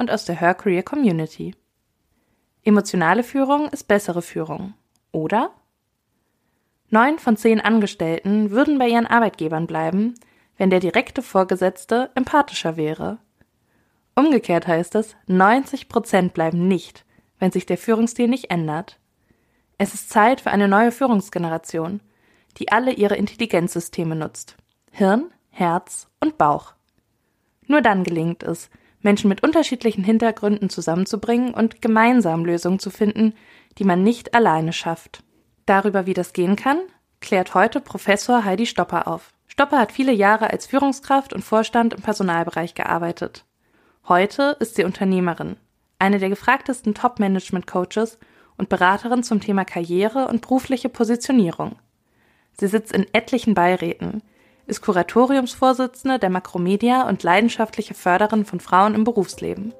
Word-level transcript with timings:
und 0.00 0.10
aus 0.10 0.24
der 0.24 0.40
Her 0.40 0.54
Career 0.54 0.82
Community. 0.82 1.54
Emotionale 2.64 3.22
Führung 3.22 3.68
ist 3.68 3.86
bessere 3.86 4.22
Führung. 4.22 4.74
Oder? 5.12 5.50
Neun 6.88 7.18
von 7.18 7.36
zehn 7.36 7.60
Angestellten 7.60 8.50
würden 8.50 8.78
bei 8.78 8.88
ihren 8.88 9.06
Arbeitgebern 9.06 9.66
bleiben, 9.66 10.14
wenn 10.56 10.70
der 10.70 10.80
direkte 10.80 11.22
Vorgesetzte 11.22 12.10
empathischer 12.14 12.76
wäre. 12.76 13.18
Umgekehrt 14.14 14.66
heißt 14.66 14.94
es, 14.96 15.16
90 15.26 15.88
Prozent 15.88 16.34
bleiben 16.34 16.66
nicht, 16.66 17.04
wenn 17.38 17.52
sich 17.52 17.66
der 17.66 17.78
Führungsstil 17.78 18.28
nicht 18.28 18.50
ändert. 18.50 18.98
Es 19.78 19.94
ist 19.94 20.10
Zeit 20.10 20.40
für 20.40 20.50
eine 20.50 20.68
neue 20.68 20.92
Führungsgeneration, 20.92 22.00
die 22.56 22.72
alle 22.72 22.92
ihre 22.92 23.16
Intelligenzsysteme 23.16 24.16
nutzt. 24.16 24.56
Hirn, 24.90 25.30
Herz 25.50 26.08
und 26.20 26.38
Bauch. 26.38 26.74
Nur 27.66 27.82
dann 27.82 28.02
gelingt 28.02 28.42
es, 28.42 28.68
Menschen 29.02 29.28
mit 29.28 29.42
unterschiedlichen 29.42 30.04
Hintergründen 30.04 30.70
zusammenzubringen 30.70 31.54
und 31.54 31.80
gemeinsam 31.82 32.44
Lösungen 32.44 32.78
zu 32.78 32.90
finden, 32.90 33.34
die 33.78 33.84
man 33.84 34.02
nicht 34.02 34.34
alleine 34.34 34.72
schafft. 34.72 35.22
Darüber, 35.66 36.06
wie 36.06 36.14
das 36.14 36.32
gehen 36.32 36.56
kann, 36.56 36.78
klärt 37.20 37.54
heute 37.54 37.80
Professor 37.80 38.44
Heidi 38.44 38.66
Stopper 38.66 39.06
auf. 39.08 39.32
Stopper 39.46 39.78
hat 39.78 39.92
viele 39.92 40.12
Jahre 40.12 40.50
als 40.50 40.66
Führungskraft 40.66 41.32
und 41.32 41.42
Vorstand 41.42 41.94
im 41.94 42.02
Personalbereich 42.02 42.74
gearbeitet. 42.74 43.44
Heute 44.08 44.56
ist 44.60 44.76
sie 44.76 44.84
Unternehmerin, 44.84 45.56
eine 45.98 46.18
der 46.18 46.28
gefragtesten 46.28 46.94
Top-Management-Coaches 46.94 48.18
und 48.56 48.68
Beraterin 48.68 49.22
zum 49.22 49.40
Thema 49.40 49.64
Karriere 49.64 50.28
und 50.28 50.42
berufliche 50.42 50.88
Positionierung. 50.88 51.76
Sie 52.58 52.66
sitzt 52.66 52.92
in 52.92 53.06
etlichen 53.12 53.54
Beiräten, 53.54 54.22
ist 54.70 54.80
Kuratoriumsvorsitzende 54.80 56.18
der 56.18 56.30
Makromedia 56.30 57.06
und 57.08 57.22
leidenschaftliche 57.22 57.94
Förderin 57.94 58.44
von 58.46 58.60
Frauen 58.60 58.94
im 58.94 59.04
Berufsleben. 59.04 59.74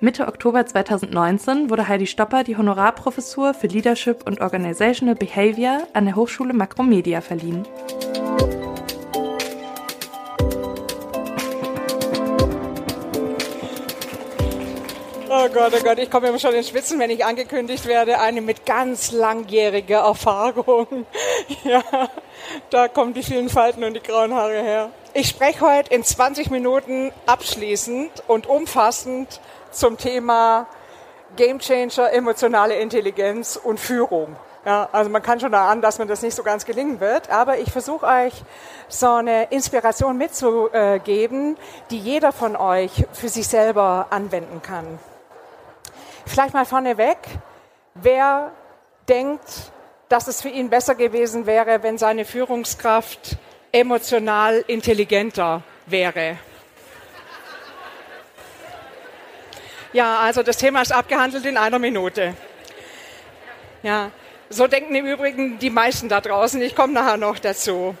Mitte 0.00 0.26
Oktober 0.26 0.66
2019 0.66 1.70
wurde 1.70 1.88
Heidi 1.88 2.06
Stopper 2.06 2.42
die 2.42 2.56
Honorarprofessur 2.56 3.54
für 3.54 3.66
Leadership 3.68 4.26
und 4.26 4.40
Organizational 4.40 5.14
Behavior 5.14 5.86
an 5.94 6.06
der 6.06 6.16
Hochschule 6.16 6.52
Makromedia 6.52 7.20
verliehen. 7.20 7.66
Oh 15.46 15.52
Gott, 15.52 15.72
oh 15.78 15.84
Gott, 15.84 15.98
ich 15.98 16.10
komme 16.10 16.28
immer 16.28 16.40
schon 16.40 16.54
ins 16.54 16.70
Schwitzen, 16.70 16.98
wenn 16.98 17.10
ich 17.10 17.24
angekündigt 17.24 17.86
werde. 17.86 18.18
Eine 18.18 18.40
mit 18.40 18.66
ganz 18.66 19.12
langjähriger 19.12 20.00
Erfahrung. 20.00 21.06
Ja, 21.62 21.82
da 22.70 22.88
kommen 22.88 23.14
die 23.14 23.22
vielen 23.22 23.48
Falten 23.48 23.84
und 23.84 23.94
die 23.94 24.02
grauen 24.02 24.34
Haare 24.34 24.60
her. 24.60 24.90
Ich 25.14 25.28
spreche 25.28 25.60
heute 25.60 25.94
in 25.94 26.02
20 26.02 26.50
Minuten 26.50 27.12
abschließend 27.26 28.10
und 28.26 28.46
umfassend 28.46 29.40
zum 29.70 29.96
Thema 29.96 30.66
Gamechanger, 31.36 32.12
emotionale 32.12 32.74
Intelligenz 32.76 33.56
und 33.56 33.78
Führung. 33.78 34.36
Ja, 34.64 34.88
also 34.90 35.10
man 35.10 35.22
kann 35.22 35.38
schon 35.38 35.54
ahnen, 35.54 35.80
dass 35.80 35.98
man 35.98 36.08
das 36.08 36.22
nicht 36.22 36.34
so 36.34 36.42
ganz 36.42 36.64
gelingen 36.64 36.98
wird, 37.00 37.30
aber 37.30 37.58
ich 37.58 37.70
versuche 37.70 38.06
euch 38.06 38.34
so 38.88 39.10
eine 39.10 39.44
Inspiration 39.44 40.18
mitzugeben, 40.18 41.56
die 41.90 41.98
jeder 41.98 42.32
von 42.32 42.56
euch 42.56 43.06
für 43.12 43.28
sich 43.28 43.46
selber 43.46 44.08
anwenden 44.10 44.60
kann. 44.62 44.98
Vielleicht 46.26 46.54
mal 46.54 46.66
vorneweg, 46.66 47.18
wer 47.94 48.52
denkt, 49.08 49.72
dass 50.08 50.26
es 50.26 50.42
für 50.42 50.48
ihn 50.48 50.68
besser 50.68 50.94
gewesen 50.94 51.46
wäre, 51.46 51.82
wenn 51.82 51.98
seine 51.98 52.24
Führungskraft 52.24 53.36
emotional 53.72 54.64
intelligenter 54.66 55.62
wäre? 55.86 56.38
Ja, 59.92 60.18
also 60.18 60.42
das 60.42 60.58
Thema 60.58 60.82
ist 60.82 60.92
abgehandelt 60.92 61.46
in 61.46 61.56
einer 61.56 61.78
Minute. 61.78 62.34
Ja, 63.82 64.10
so 64.50 64.66
denken 64.66 64.94
im 64.94 65.06
Übrigen 65.06 65.58
die 65.58 65.70
meisten 65.70 66.08
da 66.08 66.20
draußen. 66.20 66.60
Ich 66.60 66.74
komme 66.74 66.92
nachher 66.92 67.16
noch 67.16 67.38
dazu. 67.38 67.96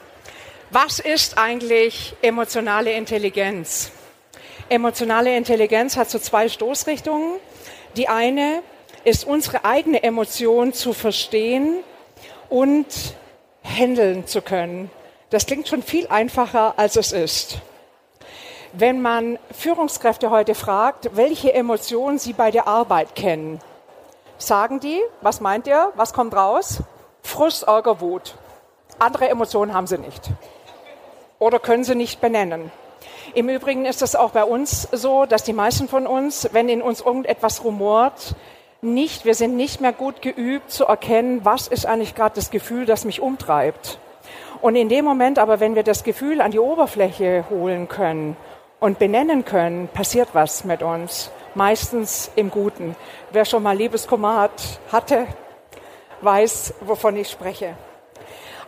Was 0.70 0.98
ist 0.98 1.38
eigentlich 1.38 2.14
emotionale 2.22 2.92
Intelligenz? 2.92 3.92
Emotionale 4.68 5.36
Intelligenz 5.36 5.96
hat 5.96 6.10
so 6.10 6.18
zwei 6.18 6.48
Stoßrichtungen. 6.48 7.38
Die 7.96 8.08
eine 8.08 8.62
ist 9.04 9.26
unsere 9.26 9.64
eigene 9.64 10.02
Emotion 10.02 10.72
zu 10.72 10.92
verstehen 10.92 11.78
und 12.48 12.86
handeln 13.64 14.26
zu 14.26 14.42
können. 14.42 14.90
Das 15.30 15.46
klingt 15.46 15.68
schon 15.68 15.82
viel 15.82 16.06
einfacher, 16.08 16.74
als 16.76 16.96
es 16.96 17.12
ist. 17.12 17.58
Wenn 18.72 19.00
man 19.00 19.38
Führungskräfte 19.50 20.30
heute 20.30 20.54
fragt, 20.54 21.16
welche 21.16 21.54
Emotionen 21.54 22.18
sie 22.18 22.32
bei 22.32 22.50
der 22.50 22.68
Arbeit 22.68 23.14
kennen, 23.14 23.60
sagen 24.38 24.80
die, 24.80 25.00
was 25.22 25.40
meint 25.40 25.66
ihr, 25.66 25.92
was 25.96 26.12
kommt 26.12 26.34
raus? 26.34 26.82
Frust, 27.22 27.62
Ärger, 27.62 28.00
Wut. 28.00 28.34
Andere 28.98 29.28
Emotionen 29.28 29.72
haben 29.72 29.86
sie 29.86 29.98
nicht 29.98 30.30
oder 31.38 31.58
können 31.58 31.84
sie 31.84 31.94
nicht 31.94 32.20
benennen. 32.20 32.70
Im 33.36 33.50
Übrigen 33.50 33.84
ist 33.84 34.00
es 34.00 34.16
auch 34.16 34.30
bei 34.30 34.44
uns 34.44 34.88
so, 34.92 35.26
dass 35.26 35.42
die 35.42 35.52
meisten 35.52 35.88
von 35.88 36.06
uns, 36.06 36.48
wenn 36.52 36.70
in 36.70 36.80
uns 36.80 37.02
irgendetwas 37.02 37.62
rumort, 37.64 38.34
nicht, 38.80 39.26
wir 39.26 39.34
sind 39.34 39.56
nicht 39.56 39.82
mehr 39.82 39.92
gut 39.92 40.22
geübt 40.22 40.70
zu 40.70 40.86
erkennen, 40.86 41.44
was 41.44 41.68
ist 41.68 41.84
eigentlich 41.84 42.14
gerade 42.14 42.36
das 42.36 42.50
Gefühl, 42.50 42.86
das 42.86 43.04
mich 43.04 43.20
umtreibt. 43.20 43.98
Und 44.62 44.74
in 44.74 44.88
dem 44.88 45.04
Moment 45.04 45.38
aber, 45.38 45.60
wenn 45.60 45.74
wir 45.74 45.82
das 45.82 46.02
Gefühl 46.02 46.40
an 46.40 46.50
die 46.50 46.58
Oberfläche 46.58 47.44
holen 47.50 47.88
können 47.88 48.38
und 48.80 48.98
benennen 48.98 49.44
können, 49.44 49.88
passiert 49.88 50.30
was 50.32 50.64
mit 50.64 50.82
uns. 50.82 51.30
Meistens 51.54 52.30
im 52.36 52.50
Guten. 52.50 52.96
Wer 53.32 53.44
schon 53.44 53.62
mal 53.62 53.76
Liebeskummer 53.76 54.48
hatte, 54.90 55.26
weiß, 56.22 56.72
wovon 56.80 57.18
ich 57.18 57.28
spreche. 57.28 57.76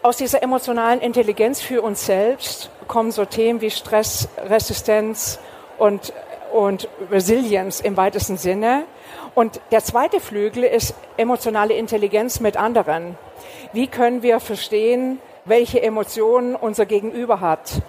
Aus 0.00 0.16
dieser 0.16 0.44
emotionalen 0.44 1.00
Intelligenz 1.00 1.60
für 1.60 1.82
uns 1.82 2.06
selbst 2.06 2.70
kommen 2.86 3.10
so 3.10 3.24
Themen 3.24 3.60
wie 3.60 3.70
Stress, 3.70 4.28
Resistenz 4.48 5.40
und, 5.76 6.12
und 6.52 6.88
Resilienz 7.10 7.80
im 7.80 7.96
weitesten 7.96 8.36
Sinne. 8.36 8.84
Und 9.34 9.60
der 9.72 9.82
zweite 9.82 10.20
Flügel 10.20 10.62
ist 10.62 10.94
emotionale 11.16 11.74
Intelligenz 11.74 12.38
mit 12.38 12.56
anderen. 12.56 13.18
Wie 13.72 13.88
können 13.88 14.22
wir 14.22 14.38
verstehen, 14.38 15.18
welche 15.44 15.82
Emotionen 15.82 16.54
unser 16.54 16.86
Gegenüber 16.86 17.40
hat? 17.40 17.82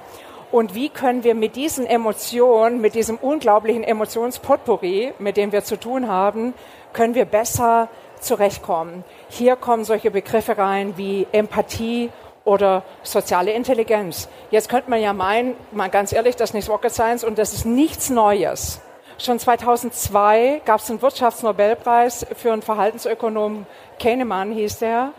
Und 0.52 0.74
wie 0.74 0.90
können 0.90 1.24
wir 1.24 1.36
mit 1.36 1.56
diesen 1.56 1.86
Emotionen, 1.86 2.82
mit 2.82 2.96
diesem 2.96 3.18
unglaublichen 3.18 3.84
Emotionspotpourri, 3.84 5.14
mit 5.20 5.38
dem 5.38 5.52
wir 5.52 5.64
zu 5.64 5.80
tun 5.80 6.08
haben, 6.08 6.56
können 6.92 7.14
wir 7.14 7.26
besser 7.26 7.88
zurechtkommen? 8.20 9.04
Hier 9.30 9.56
kommen 9.56 9.84
solche 9.84 10.12
Begriffe 10.12 10.58
rein 10.58 10.94
wie 10.98 11.28
Empathie 11.32 12.10
oder 12.46 12.84
soziale 13.04 13.52
Intelligenz. 13.52 14.28
Jetzt 14.52 14.70
könnte 14.70 14.90
man 14.90 15.02
ja 15.02 15.14
meinen, 15.14 15.56
mal 15.72 15.90
ganz 15.90 16.14
ehrlich, 16.14 16.36
das 16.36 16.50
ist 16.50 16.54
nicht 16.54 16.70
Rocket 16.70 16.92
Science 16.92 17.24
und 17.24 17.38
das 17.38 17.54
ist 17.54 17.66
nichts 17.66 18.10
Neues. 18.10 18.82
Schon 19.18 19.38
2002 19.38 20.62
gab 20.66 20.80
es 20.80 20.90
einen 20.90 21.02
Wirtschaftsnobelpreis 21.02 22.26
für 22.36 22.54
einen 22.54 22.62
Verhaltensökonom, 22.62 23.66
Kahneman 24.02 24.54
hieß 24.54 24.80
der, 24.80 25.12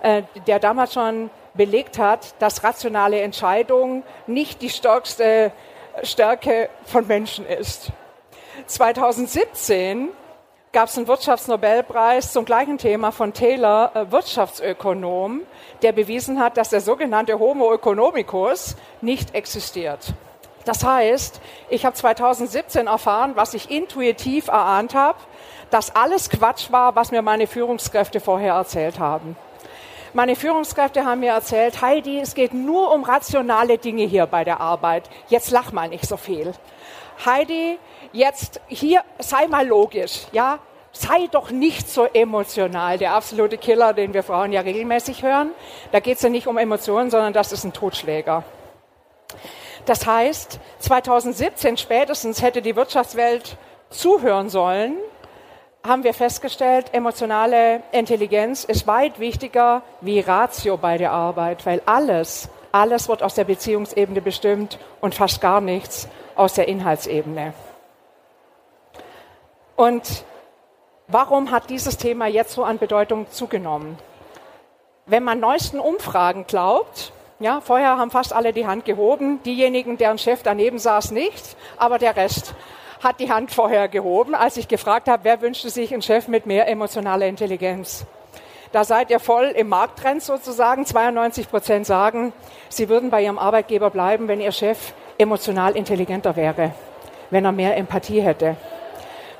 äh, 0.00 0.22
der 0.46 0.60
damals 0.60 0.94
schon 0.94 1.30
belegt 1.54 1.98
hat, 1.98 2.34
dass 2.38 2.62
rationale 2.62 3.20
Entscheidung 3.20 4.04
nicht 4.26 4.62
die 4.62 4.70
stärkste 4.70 5.52
Stärke 6.04 6.70
von 6.84 7.06
Menschen 7.06 7.44
ist. 7.46 7.90
2017 8.66 10.10
gab 10.72 10.88
es 10.88 10.96
einen 10.96 11.08
Wirtschaftsnobelpreis 11.08 12.32
zum 12.32 12.44
gleichen 12.44 12.78
Thema 12.78 13.10
von 13.10 13.32
Taylor, 13.32 13.90
äh, 13.94 14.10
Wirtschaftsökonom, 14.10 15.42
der 15.82 15.92
bewiesen 15.92 16.40
hat, 16.40 16.56
dass 16.56 16.70
der 16.70 16.80
sogenannte 16.80 17.38
Homo 17.38 17.72
economicus 17.72 18.76
nicht 19.00 19.34
existiert. 19.34 20.12
Das 20.64 20.84
heißt, 20.84 21.40
ich 21.70 21.86
habe 21.86 21.96
2017 21.96 22.88
erfahren, 22.88 23.32
was 23.34 23.54
ich 23.54 23.70
intuitiv 23.70 24.48
erahnt 24.48 24.94
habe, 24.94 25.18
dass 25.70 25.94
alles 25.96 26.28
Quatsch 26.28 26.70
war, 26.70 26.94
was 26.94 27.10
mir 27.10 27.22
meine 27.22 27.46
Führungskräfte 27.46 28.20
vorher 28.20 28.54
erzählt 28.54 28.98
haben. 28.98 29.36
Meine 30.14 30.36
Führungskräfte 30.36 31.04
haben 31.04 31.20
mir 31.20 31.32
erzählt, 31.32 31.80
Heidi, 31.82 32.20
es 32.20 32.34
geht 32.34 32.54
nur 32.54 32.92
um 32.92 33.04
rationale 33.04 33.78
Dinge 33.78 34.04
hier 34.04 34.26
bei 34.26 34.44
der 34.44 34.60
Arbeit. 34.60 35.08
Jetzt 35.28 35.50
lach 35.50 35.72
mal 35.72 35.88
nicht 35.88 36.06
so 36.06 36.16
viel. 36.16 36.52
Heidi, 37.24 37.78
jetzt 38.12 38.60
hier 38.68 39.02
sei 39.18 39.46
mal 39.48 39.66
logisch, 39.66 40.26
ja? 40.32 40.58
sei 40.92 41.28
doch 41.30 41.50
nicht 41.50 41.88
so 41.88 42.06
emotional. 42.06 42.98
Der 42.98 43.14
absolute 43.14 43.58
Killer, 43.58 43.92
den 43.92 44.14
wir 44.14 44.22
Frauen 44.22 44.52
ja 44.52 44.60
regelmäßig 44.60 45.22
hören. 45.22 45.50
Da 45.92 46.00
geht 46.00 46.16
es 46.16 46.22
ja 46.22 46.28
nicht 46.28 46.46
um 46.46 46.58
Emotionen, 46.58 47.10
sondern 47.10 47.32
das 47.32 47.52
ist 47.52 47.64
ein 47.64 47.72
Totschläger. 47.72 48.42
Das 49.84 50.06
heißt, 50.06 50.58
2017 50.80 51.76
spätestens 51.76 52.42
hätte 52.42 52.62
die 52.62 52.76
Wirtschaftswelt 52.76 53.56
zuhören 53.90 54.50
sollen, 54.50 54.96
haben 55.86 56.04
wir 56.04 56.12
festgestellt, 56.12 56.86
emotionale 56.92 57.82
Intelligenz 57.92 58.64
ist 58.64 58.86
weit 58.86 59.18
wichtiger 59.20 59.82
wie 60.00 60.20
Ratio 60.20 60.76
bei 60.76 60.98
der 60.98 61.12
Arbeit, 61.12 61.64
weil 61.64 61.80
alles, 61.86 62.48
alles 62.72 63.08
wird 63.08 63.22
aus 63.22 63.34
der 63.34 63.44
Beziehungsebene 63.44 64.20
bestimmt 64.20 64.78
und 65.00 65.14
fast 65.14 65.40
gar 65.40 65.60
nichts 65.60 66.08
aus 66.38 66.54
der 66.54 66.68
Inhaltsebene. 66.68 67.52
Und 69.76 70.24
warum 71.06 71.50
hat 71.50 71.70
dieses 71.70 71.96
Thema 71.96 72.26
jetzt 72.26 72.52
so 72.52 72.64
an 72.64 72.78
Bedeutung 72.78 73.30
zugenommen? 73.30 73.98
Wenn 75.06 75.24
man 75.24 75.40
neuesten 75.40 75.78
Umfragen 75.78 76.46
glaubt, 76.46 77.12
ja, 77.40 77.60
vorher 77.60 77.98
haben 77.98 78.10
fast 78.10 78.32
alle 78.32 78.52
die 78.52 78.66
Hand 78.66 78.84
gehoben, 78.84 79.42
diejenigen, 79.44 79.96
deren 79.96 80.18
Chef 80.18 80.42
daneben 80.42 80.78
saß, 80.78 81.12
nicht, 81.12 81.56
aber 81.76 81.98
der 81.98 82.16
Rest 82.16 82.54
hat 83.02 83.20
die 83.20 83.30
Hand 83.30 83.52
vorher 83.52 83.88
gehoben, 83.88 84.34
als 84.34 84.56
ich 84.56 84.66
gefragt 84.66 85.08
habe, 85.08 85.24
wer 85.24 85.40
wünschte 85.40 85.70
sich 85.70 85.92
einen 85.92 86.02
Chef 86.02 86.26
mit 86.28 86.46
mehr 86.46 86.68
emotionaler 86.68 87.26
Intelligenz. 87.26 88.04
Da 88.72 88.84
seid 88.84 89.10
ihr 89.10 89.20
voll 89.20 89.46
im 89.46 89.68
Markttrend 89.68 90.22
sozusagen. 90.22 90.84
92 90.84 91.48
Prozent 91.48 91.86
sagen, 91.86 92.32
sie 92.68 92.88
würden 92.88 93.08
bei 93.08 93.22
ihrem 93.22 93.38
Arbeitgeber 93.38 93.90
bleiben, 93.90 94.28
wenn 94.28 94.40
ihr 94.40 94.52
Chef 94.52 94.92
emotional 95.18 95.76
intelligenter 95.76 96.36
wäre, 96.36 96.72
wenn 97.30 97.44
er 97.44 97.52
mehr 97.52 97.76
Empathie 97.76 98.20
hätte. 98.20 98.56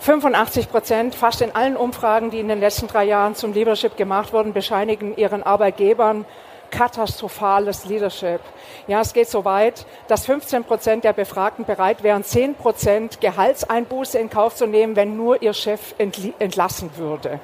85 0.01 0.71
Prozent, 0.71 1.15
fast 1.15 1.41
in 1.41 1.55
allen 1.55 1.77
Umfragen, 1.77 2.31
die 2.31 2.41
in 2.41 2.49
den 2.49 2.61
letzten 2.61 2.87
drei 2.87 3.05
Jahren 3.05 3.35
zum 3.35 3.53
Leadership 3.53 3.97
gemacht 3.97 4.33
wurden, 4.33 4.53
bescheinigen 4.53 5.17
ihren 5.17 5.43
Arbeitgebern 5.43 6.25
katastrophales 6.71 7.87
Leadership. 7.87 8.41
Ja, 8.87 9.01
es 9.01 9.13
geht 9.13 9.29
so 9.29 9.45
weit, 9.45 9.87
dass 10.07 10.27
15 10.27 10.65
Prozent 10.65 11.05
der 11.05 11.13
Befragten 11.13 11.65
bereit 11.65 12.03
wären, 12.03 12.25
10 12.25 12.55
Prozent 12.55 13.21
Gehaltseinbuße 13.21 14.19
in 14.19 14.31
Kauf 14.31 14.55
zu 14.55 14.67
nehmen, 14.67 14.97
wenn 14.97 15.17
nur 15.17 15.43
ihr 15.43 15.55
Chef 15.55 15.95
entlassen 15.99 16.91
würde. 16.97 17.41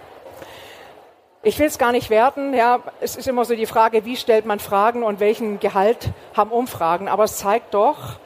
Ich 1.42 1.58
will 1.58 1.66
es 1.66 1.76
gar 1.76 1.92
nicht 1.92 2.08
werten. 2.08 2.54
Ja, 2.54 2.80
es 3.00 3.16
ist 3.16 3.28
immer 3.28 3.44
so 3.44 3.54
die 3.54 3.66
Frage, 3.66 4.06
wie 4.06 4.16
stellt 4.16 4.46
man 4.46 4.60
Fragen 4.60 5.02
und 5.02 5.20
welchen 5.20 5.60
Gehalt 5.60 6.10
haben 6.34 6.50
Umfragen. 6.50 7.08
Aber 7.08 7.24
es 7.24 7.36
zeigt 7.36 7.74
doch, 7.74 8.18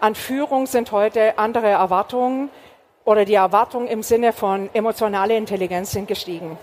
an 0.00 0.14
Führung 0.14 0.66
sind 0.66 0.92
heute 0.92 1.38
andere 1.38 1.68
Erwartungen 1.68 2.50
oder 3.04 3.24
die 3.24 3.34
Erwartungen 3.34 3.86
im 3.88 4.02
Sinne 4.02 4.32
von 4.32 4.70
emotionale 4.72 5.36
Intelligenz 5.36 5.92
sind 5.92 6.08
gestiegen. 6.08 6.58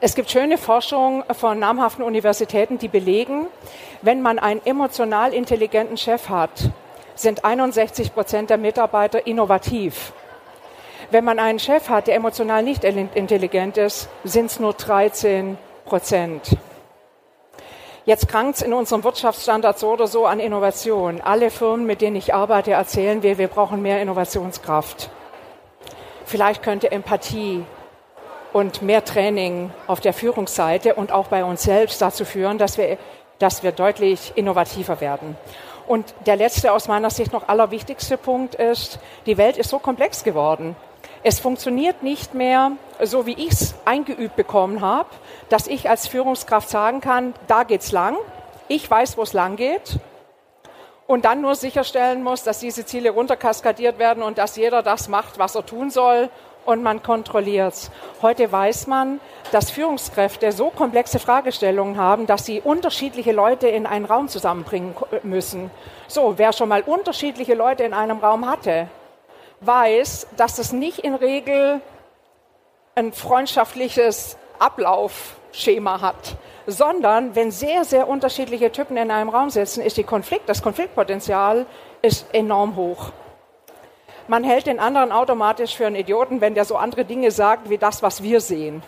Es 0.00 0.14
gibt 0.14 0.30
schöne 0.30 0.56
Forschung 0.56 1.24
von 1.32 1.58
namhaften 1.58 2.04
Universitäten, 2.04 2.78
die 2.78 2.88
belegen, 2.88 3.46
wenn 4.02 4.22
man 4.22 4.38
einen 4.38 4.64
emotional 4.64 5.34
intelligenten 5.34 5.98
Chef 5.98 6.30
hat, 6.30 6.70
sind 7.14 7.44
61 7.44 8.14
Prozent 8.14 8.48
der 8.48 8.56
Mitarbeiter 8.56 9.26
innovativ. 9.26 10.12
Wenn 11.10 11.24
man 11.24 11.38
einen 11.38 11.58
Chef 11.58 11.88
hat, 11.90 12.06
der 12.06 12.14
emotional 12.14 12.62
nicht 12.62 12.84
intelligent 12.84 13.76
ist, 13.76 14.08
sind 14.24 14.46
es 14.46 14.58
nur 14.58 14.72
13 14.72 15.58
Prozent. 15.84 16.56
Jetzt 18.06 18.28
krankt 18.28 18.56
es 18.56 18.62
in 18.62 18.72
unserem 18.72 19.04
Wirtschaftsstandard 19.04 19.78
so 19.78 19.92
oder 19.92 20.06
so 20.06 20.24
an 20.24 20.40
Innovation. 20.40 21.20
Alle 21.20 21.50
Firmen, 21.50 21.86
mit 21.86 22.00
denen 22.00 22.16
ich 22.16 22.32
arbeite, 22.32 22.72
erzählen 22.72 23.22
wir, 23.22 23.36
wir 23.36 23.48
brauchen 23.48 23.82
mehr 23.82 24.00
Innovationskraft. 24.00 25.10
Vielleicht 26.24 26.62
könnte 26.62 26.90
Empathie 26.90 27.64
und 28.54 28.80
mehr 28.80 29.04
Training 29.04 29.70
auf 29.86 30.00
der 30.00 30.14
Führungsseite 30.14 30.94
und 30.94 31.12
auch 31.12 31.26
bei 31.26 31.44
uns 31.44 31.62
selbst 31.62 32.00
dazu 32.00 32.24
führen, 32.24 32.56
dass 32.56 32.78
wir, 32.78 32.96
dass 33.38 33.62
wir 33.62 33.72
deutlich 33.72 34.32
innovativer 34.34 35.00
werden. 35.00 35.36
Und 35.86 36.14
der 36.24 36.36
letzte 36.36 36.72
aus 36.72 36.88
meiner 36.88 37.10
Sicht 37.10 37.32
noch 37.32 37.48
allerwichtigste 37.48 38.16
Punkt 38.16 38.54
ist, 38.54 38.98
die 39.26 39.36
Welt 39.36 39.58
ist 39.58 39.70
so 39.70 39.78
komplex 39.78 40.24
geworden. 40.24 40.74
Es 41.22 41.38
funktioniert 41.38 42.02
nicht 42.02 42.32
mehr 42.32 42.72
so, 43.02 43.26
wie 43.26 43.34
ich 43.34 43.52
es 43.52 43.74
eingeübt 43.84 44.36
bekommen 44.36 44.80
habe, 44.80 45.10
dass 45.50 45.66
ich 45.66 45.90
als 45.90 46.06
Führungskraft 46.06 46.70
sagen 46.70 47.02
kann, 47.02 47.34
da 47.46 47.64
geht's 47.64 47.92
lang, 47.92 48.16
ich 48.68 48.90
weiß, 48.90 49.18
wo 49.18 49.22
es 49.22 49.34
lang 49.34 49.56
geht 49.56 49.98
und 51.06 51.26
dann 51.26 51.42
nur 51.42 51.56
sicherstellen 51.56 52.22
muss, 52.22 52.42
dass 52.42 52.60
diese 52.60 52.86
Ziele 52.86 53.10
runterkaskadiert 53.10 53.98
werden 53.98 54.22
und 54.22 54.38
dass 54.38 54.56
jeder 54.56 54.82
das 54.82 55.08
macht, 55.08 55.38
was 55.38 55.56
er 55.56 55.66
tun 55.66 55.90
soll 55.90 56.30
und 56.64 56.82
man 56.82 57.02
kontrolliert 57.02 57.74
es. 57.74 57.90
Heute 58.22 58.50
weiß 58.50 58.86
man, 58.86 59.20
dass 59.52 59.70
Führungskräfte 59.70 60.52
so 60.52 60.70
komplexe 60.70 61.18
Fragestellungen 61.18 61.98
haben, 61.98 62.26
dass 62.26 62.46
sie 62.46 62.62
unterschiedliche 62.62 63.32
Leute 63.32 63.68
in 63.68 63.84
einen 63.84 64.06
Raum 64.06 64.28
zusammenbringen 64.28 64.94
müssen. 65.22 65.70
So, 66.08 66.34
wer 66.38 66.54
schon 66.54 66.70
mal 66.70 66.82
unterschiedliche 66.82 67.54
Leute 67.54 67.82
in 67.82 67.92
einem 67.92 68.20
Raum 68.20 68.48
hatte, 68.48 68.88
weiß, 69.60 70.28
dass 70.36 70.58
es 70.58 70.72
nicht 70.72 71.00
in 71.00 71.14
Regel 71.14 71.80
ein 72.94 73.12
freundschaftliches 73.12 74.36
Ablaufschema 74.58 76.00
hat, 76.00 76.36
sondern 76.66 77.34
wenn 77.34 77.50
sehr, 77.50 77.84
sehr 77.84 78.08
unterschiedliche 78.08 78.72
Typen 78.72 78.96
in 78.96 79.10
einem 79.10 79.30
Raum 79.30 79.50
sitzen, 79.50 79.82
ist 79.82 79.96
die 79.96 80.04
Konflikt, 80.04 80.48
das 80.48 80.62
Konfliktpotenzial 80.62 81.66
ist 82.02 82.26
enorm 82.34 82.76
hoch. 82.76 83.12
Man 84.28 84.44
hält 84.44 84.66
den 84.66 84.78
anderen 84.78 85.12
automatisch 85.12 85.76
für 85.76 85.86
einen 85.86 85.96
Idioten, 85.96 86.40
wenn 86.40 86.54
der 86.54 86.64
so 86.64 86.76
andere 86.76 87.04
Dinge 87.04 87.30
sagt, 87.30 87.68
wie 87.68 87.78
das, 87.78 88.02
was 88.02 88.22
wir 88.22 88.40
sehen. 88.40 88.82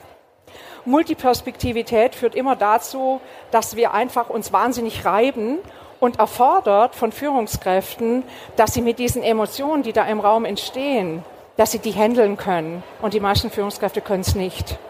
Multiperspektivität 0.85 2.15
führt 2.15 2.35
immer 2.35 2.57
dazu, 2.57 3.21
dass 3.51 3.77
wir 3.77 3.93
einfach 3.93 4.31
uns 4.31 4.53
wahnsinnig 4.53 5.05
reiben 5.05 5.59
und 6.03 6.19
erfordert 6.19 6.97
von 6.97 7.13
Führungskräften, 7.13 8.25
dass 8.57 8.75
sie 8.75 8.83
mit 8.83 8.99
diesen 8.99 9.23
Emotionen, 9.23 9.85
die 9.85 9.93
da 9.93 10.05
im 10.07 10.19
Raum 10.19 10.45
entstehen, 10.45 11.23
dass 11.57 11.71
sie 11.71 11.79
die 11.79 11.93
handeln 11.93 12.37
können. 12.37 12.83
Und 13.03 13.15
die 13.15 13.21
meisten 13.21 13.53
Führungskräfte 13.53 14.01
können 14.01 14.23
es 14.23 14.35
nicht. 14.35 14.81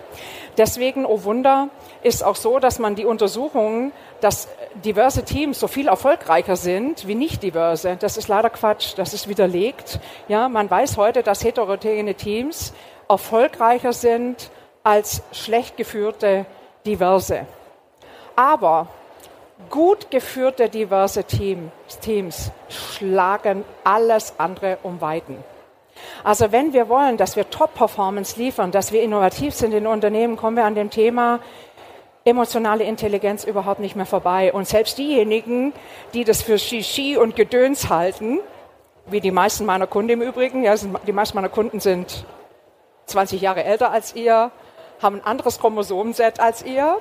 Deswegen, 0.56 1.04
oh 1.04 1.22
Wunder, 1.24 1.68
ist 2.02 2.24
auch 2.24 2.36
so, 2.36 2.58
dass 2.58 2.78
man 2.78 2.94
die 2.94 3.04
Untersuchungen, 3.04 3.92
dass 4.22 4.48
diverse 4.86 5.22
Teams 5.22 5.60
so 5.60 5.68
viel 5.68 5.88
erfolgreicher 5.88 6.56
sind 6.56 7.06
wie 7.06 7.14
nicht 7.14 7.42
diverse. 7.42 7.96
Das 8.00 8.16
ist 8.16 8.28
leider 8.28 8.48
Quatsch. 8.48 8.94
Das 8.96 9.12
ist 9.12 9.28
widerlegt. 9.28 10.00
Ja, 10.28 10.48
man 10.48 10.70
weiß 10.70 10.96
heute, 10.96 11.22
dass 11.22 11.44
heterogene 11.44 12.14
Teams 12.14 12.72
erfolgreicher 13.10 13.92
sind 13.92 14.50
als 14.82 15.22
schlecht 15.32 15.76
geführte 15.76 16.46
diverse. 16.86 17.44
Aber 18.34 18.88
gut 19.72 20.10
geführte 20.10 20.68
diverse 20.68 21.24
Teams 21.24 22.52
schlagen 22.68 23.64
alles 23.82 24.34
andere 24.38 24.78
um 24.84 25.00
Weiten. 25.00 25.42
Also 26.22 26.52
wenn 26.52 26.72
wir 26.72 26.88
wollen, 26.88 27.16
dass 27.16 27.36
wir 27.36 27.50
Top-Performance 27.50 28.38
liefern, 28.38 28.70
dass 28.70 28.92
wir 28.92 29.02
innovativ 29.02 29.54
sind 29.54 29.72
in 29.72 29.86
Unternehmen, 29.86 30.36
kommen 30.36 30.56
wir 30.56 30.64
an 30.64 30.74
dem 30.74 30.90
Thema 30.90 31.40
emotionale 32.24 32.84
Intelligenz 32.84 33.44
überhaupt 33.44 33.80
nicht 33.80 33.96
mehr 33.96 34.06
vorbei. 34.06 34.52
Und 34.52 34.68
selbst 34.68 34.98
diejenigen, 34.98 35.72
die 36.14 36.24
das 36.24 36.42
für 36.42 36.58
Shishi 36.58 37.16
und 37.16 37.34
Gedöns 37.34 37.88
halten, 37.88 38.40
wie 39.06 39.20
die 39.20 39.32
meisten 39.32 39.64
meiner 39.64 39.86
Kunden 39.86 40.10
im 40.10 40.22
Übrigen, 40.22 40.62
ja, 40.62 40.74
die 41.06 41.12
meisten 41.12 41.36
meiner 41.36 41.48
Kunden 41.48 41.80
sind 41.80 42.24
20 43.06 43.40
Jahre 43.40 43.64
älter 43.64 43.90
als 43.90 44.14
ihr, 44.14 44.52
haben 45.02 45.16
ein 45.16 45.24
anderes 45.24 45.58
Chromosomenset 45.58 46.38
als 46.38 46.62
ihr, 46.62 46.98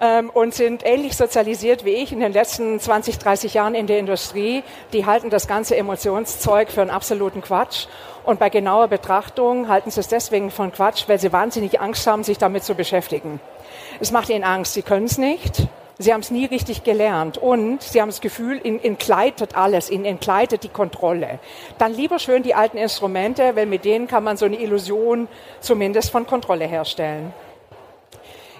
ähm, 0.00 0.30
und 0.30 0.54
sind 0.54 0.84
ähnlich 0.84 1.16
sozialisiert 1.16 1.84
wie 1.84 1.90
ich 1.90 2.12
in 2.12 2.20
den 2.20 2.32
letzten 2.32 2.80
20, 2.80 3.18
30 3.18 3.54
Jahren 3.54 3.74
in 3.74 3.86
der 3.86 3.98
Industrie. 3.98 4.62
Die 4.92 5.06
halten 5.06 5.30
das 5.30 5.46
ganze 5.46 5.76
Emotionszeug 5.76 6.70
für 6.70 6.80
einen 6.80 6.90
absoluten 6.90 7.42
Quatsch. 7.42 7.86
Und 8.24 8.38
bei 8.38 8.48
genauer 8.48 8.88
Betrachtung 8.88 9.68
halten 9.68 9.90
sie 9.90 10.00
es 10.00 10.08
deswegen 10.08 10.50
von 10.50 10.72
Quatsch, 10.72 11.04
weil 11.06 11.18
sie 11.18 11.32
wahnsinnig 11.32 11.80
Angst 11.80 12.06
haben, 12.06 12.24
sich 12.24 12.38
damit 12.38 12.64
zu 12.64 12.74
beschäftigen. 12.74 13.40
Es 14.00 14.12
macht 14.12 14.30
ihnen 14.30 14.44
Angst, 14.44 14.74
sie 14.74 14.82
können 14.82 15.06
es 15.06 15.18
nicht. 15.18 15.68
Sie 15.98 16.14
haben 16.14 16.20
es 16.20 16.30
nie 16.30 16.46
richtig 16.46 16.82
gelernt 16.82 17.36
und 17.36 17.82
sie 17.82 18.00
haben 18.00 18.08
das 18.08 18.22
Gefühl, 18.22 18.58
ihnen 18.64 18.82
entgleitet 18.82 19.54
alles, 19.54 19.90
ihnen 19.90 20.06
entgleitet 20.06 20.62
die 20.62 20.70
Kontrolle. 20.70 21.40
Dann 21.76 21.92
lieber 21.92 22.18
schön 22.18 22.42
die 22.42 22.54
alten 22.54 22.78
Instrumente, 22.78 23.54
weil 23.54 23.66
mit 23.66 23.84
denen 23.84 24.06
kann 24.06 24.24
man 24.24 24.38
so 24.38 24.46
eine 24.46 24.58
Illusion 24.58 25.28
zumindest 25.60 26.10
von 26.10 26.26
Kontrolle 26.26 26.64
herstellen. 26.64 27.34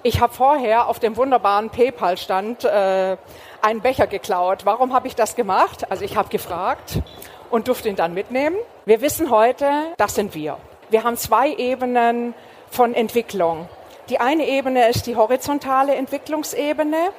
Ich 0.03 0.23
habe 0.23 0.33
vorher 0.33 0.89
auf 0.89 0.99
dem 0.99 1.19
wunderbaren 1.19 1.69
PayPal-Stand 1.69 2.65
äh, 2.65 3.19
einen 3.61 3.81
Becher 3.83 4.07
geklaut. 4.07 4.65
Warum 4.65 4.95
habe 4.95 5.07
ich 5.07 5.15
das 5.15 5.37
gemacht? 5.37 5.91
Also 5.91 6.07
ich 6.07 6.17
habe 6.17 6.31
gefragt 6.31 7.03
und 7.51 7.69
durfte 7.69 7.91
ihn 7.91 7.97
dann 7.97 8.15
mitnehmen. 8.15 8.57
Wir 8.87 9.03
wissen 9.03 9.31
heute, 9.31 9.69
das 9.99 10.15
sind 10.15 10.35
wir. 10.35 10.57
Wir 10.89 11.05
haben 11.05 11.19
zwei 11.19 11.53
Ebenen 11.53 12.33
von 12.71 12.95
Entwicklung. 12.95 13.69
Die 14.09 14.19
eine 14.19 14.47
Ebene 14.47 14.89
ist 14.89 15.07
die 15.07 15.17
horizontale 15.17 15.95
Entwicklungsebene 15.95 17.11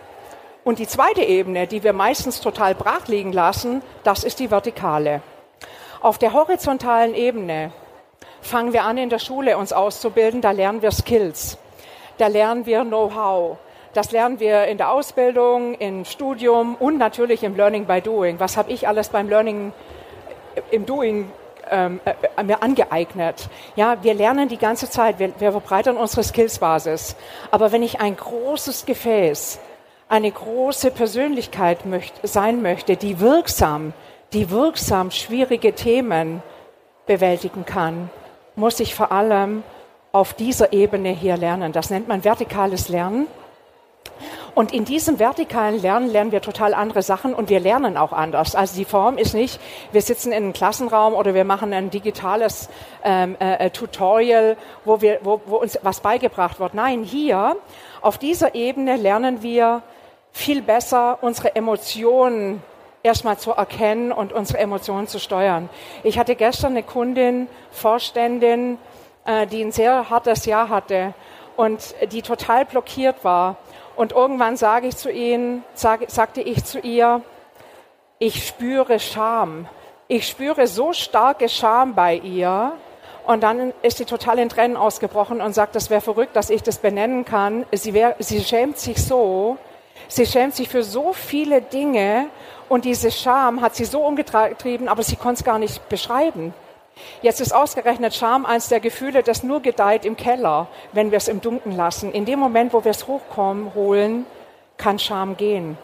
und 0.64 0.80
die 0.80 0.88
zweite 0.88 1.22
Ebene, 1.22 1.68
die 1.68 1.84
wir 1.84 1.94
meistens 1.94 2.42
total 2.42 2.74
brach 2.74 3.08
liegen 3.08 3.32
lassen, 3.32 3.84
das 4.04 4.24
ist 4.24 4.40
die 4.40 4.50
vertikale. 4.50 5.22
Auf 6.02 6.18
der 6.18 6.34
horizontalen 6.34 7.14
Ebene 7.14 7.74
fangen 8.42 8.74
wir 8.74 8.86
an, 8.86 8.98
in 8.98 9.12
der 9.12 9.20
Schule 9.20 9.56
uns 9.60 9.72
auszubilden. 9.72 10.42
Da 10.42 10.50
lernen 10.50 10.82
wir 10.82 10.92
Skills. 10.92 11.60
Da 12.22 12.28
lernen 12.28 12.68
wir 12.68 12.84
Know-how. 12.84 13.58
Das 13.94 14.12
lernen 14.12 14.40
wir 14.40 14.66
in 14.66 14.78
der 14.78 14.92
Ausbildung, 14.92 15.74
im 15.74 16.06
Studium 16.06 16.76
und 16.76 17.00
natürlich 17.00 17.42
im 17.42 17.56
Learning 17.56 17.86
by 17.86 18.00
Doing. 18.00 18.40
Was 18.40 18.58
habe 18.58 18.72
ich 18.72 18.88
alles 18.88 19.10
beim 19.10 19.28
Learning 19.28 19.74
im 20.70 20.86
Doing 20.86 21.32
ähm, 21.72 22.00
äh, 22.06 22.44
mir 22.44 22.62
angeeignet? 22.62 23.50
Ja, 23.76 24.04
wir 24.04 24.14
lernen 24.14 24.50
die 24.50 24.60
ganze 24.60 24.88
Zeit, 24.88 25.18
wir, 25.18 25.34
wir 25.40 25.52
verbreitern 25.52 25.98
unsere 25.98 26.24
Skillsbasis. 26.24 27.16
Aber 27.50 27.72
wenn 27.72 27.82
ich 27.82 28.00
ein 28.00 28.16
großes 28.16 28.86
Gefäß, 28.86 29.60
eine 30.08 30.30
große 30.30 30.92
Persönlichkeit 30.92 31.88
möcht, 31.88 32.14
sein 32.22 32.62
möchte, 32.62 32.98
die 32.98 33.20
wirksam, 33.20 33.94
die 34.32 34.52
wirksam 34.52 35.10
schwierige 35.10 35.74
Themen 35.74 36.44
bewältigen 37.08 37.66
kann, 37.66 38.12
muss 38.56 38.80
ich 38.80 38.94
vor 38.94 39.12
allem 39.12 39.64
auf 40.12 40.34
dieser 40.34 40.74
Ebene 40.74 41.10
hier 41.10 41.38
lernen. 41.38 41.72
Das 41.72 41.90
nennt 41.90 42.08
man 42.08 42.24
vertikales 42.24 42.90
Lernen. 42.90 43.28
Und 44.54 44.74
in 44.74 44.84
diesem 44.84 45.18
vertikalen 45.18 45.82
Lernen 45.82 46.10
lernen 46.10 46.34
wir 46.34 46.42
total 46.42 46.74
andere 46.74 47.02
Sachen 47.02 47.34
und 47.34 47.50
wir 47.50 47.62
lernen 47.62 47.96
auch 47.96 48.12
anders. 48.12 48.54
Also 48.54 48.76
die 48.76 48.86
Form 48.86 49.18
ist 49.18 49.34
nicht, 49.34 49.62
wir 49.94 50.02
sitzen 50.02 50.34
in 50.34 50.44
einem 50.44 50.54
Klassenraum 50.54 51.14
oder 51.14 51.34
wir 51.34 51.46
machen 51.46 51.74
ein 51.74 51.90
digitales 51.90 52.68
ähm, 53.04 53.38
äh, 53.40 53.68
äh, 53.68 53.70
Tutorial, 53.70 54.58
wo, 54.84 55.00
wir, 55.00 55.20
wo, 55.24 55.40
wo 55.46 55.56
uns 55.56 55.80
was 55.84 56.02
beigebracht 56.02 56.60
wird. 56.60 56.74
Nein, 56.74 57.04
hier 57.04 57.56
auf 58.02 58.18
dieser 58.18 58.54
Ebene 58.54 58.98
lernen 58.98 59.42
wir 59.42 59.84
viel 60.34 60.62
besser 60.62 61.20
unsere 61.22 61.56
Emotionen 61.56 62.62
erstmal 63.04 63.38
zu 63.38 63.52
erkennen 63.52 64.12
und 64.12 64.34
unsere 64.34 64.60
Emotionen 64.60 65.08
zu 65.08 65.20
steuern. 65.20 65.70
Ich 66.04 66.20
hatte 66.20 66.36
gestern 66.36 66.74
eine 66.74 66.84
Kundin, 66.84 67.48
Vorständin, 67.72 68.78
äh, 69.26 69.48
die 69.48 69.64
ein 69.64 69.72
sehr 69.72 70.10
hartes 70.10 70.46
Jahr 70.46 70.70
hatte 70.70 71.14
und 71.58 71.96
die 72.12 72.22
total 72.22 72.66
blockiert 72.66 73.24
war. 73.24 73.58
Und 73.96 74.14
irgendwann 74.14 74.58
sage 74.58 74.88
ich 74.88 74.98
zu 74.98 75.12
ihnen, 75.12 75.64
sag, 75.74 76.10
sagte 76.10 76.42
ich 76.42 76.64
zu 76.64 76.80
ihr, 76.80 77.22
ich 78.20 78.48
spüre 78.48 79.00
Scham. 79.00 79.68
Ich 80.08 80.28
spüre 80.28 80.68
so 80.68 80.94
starke 80.94 81.50
Scham 81.50 81.96
bei 81.96 82.16
ihr. 82.16 82.74
Und 83.26 83.44
dann 83.44 83.74
ist 83.82 83.98
sie 83.98 84.06
total 84.06 84.40
in 84.40 84.50
Tränen 84.50 84.78
ausgebrochen 84.78 85.42
und 85.42 85.54
sagt, 85.54 85.76
das 85.76 85.90
wäre 85.90 86.02
verrückt, 86.02 86.36
dass 86.36 86.50
ich 86.50 86.64
das 86.64 86.80
benennen 86.80 87.26
kann. 87.26 87.66
Sie, 87.72 87.94
wär, 87.94 88.16
sie 88.20 88.44
schämt 88.44 88.78
sich 88.78 89.04
so. 89.04 89.58
Sie 90.08 90.26
schämt 90.26 90.56
sich 90.56 90.68
für 90.68 90.84
so 90.84 91.14
viele 91.14 91.62
Dinge 91.62 92.28
und 92.68 92.86
diese 92.86 93.12
Scham 93.12 93.62
hat 93.62 93.76
sie 93.76 93.86
so 93.86 94.06
umgetrieben, 94.06 94.88
aber 94.88 95.04
sie 95.04 95.16
konnte 95.16 95.40
es 95.40 95.44
gar 95.44 95.60
nicht 95.60 95.88
beschreiben. 95.90 96.54
Jetzt 97.22 97.42
ist 97.42 97.54
ausgerechnet 97.54 98.14
Scham 98.14 98.46
eines 98.46 98.68
der 98.68 98.80
Gefühle, 98.80 99.24
das 99.24 99.44
nur 99.44 99.62
gedeiht 99.62 100.06
im 100.06 100.18
Keller, 100.18 100.68
wenn 100.94 101.12
wir 101.12 101.18
es 101.18 101.28
im 101.28 101.42
Dunkeln 101.42 101.76
lassen. 101.76 102.12
In 102.12 102.26
dem 102.26 102.40
Moment, 102.40 102.74
wo 102.74 102.84
wir 102.84 102.92
es 102.92 103.08
hochkommen, 103.08 103.74
holen, 103.76 104.26
kann 104.78 105.00
Scham 105.00 105.38
gehen. 105.38 105.78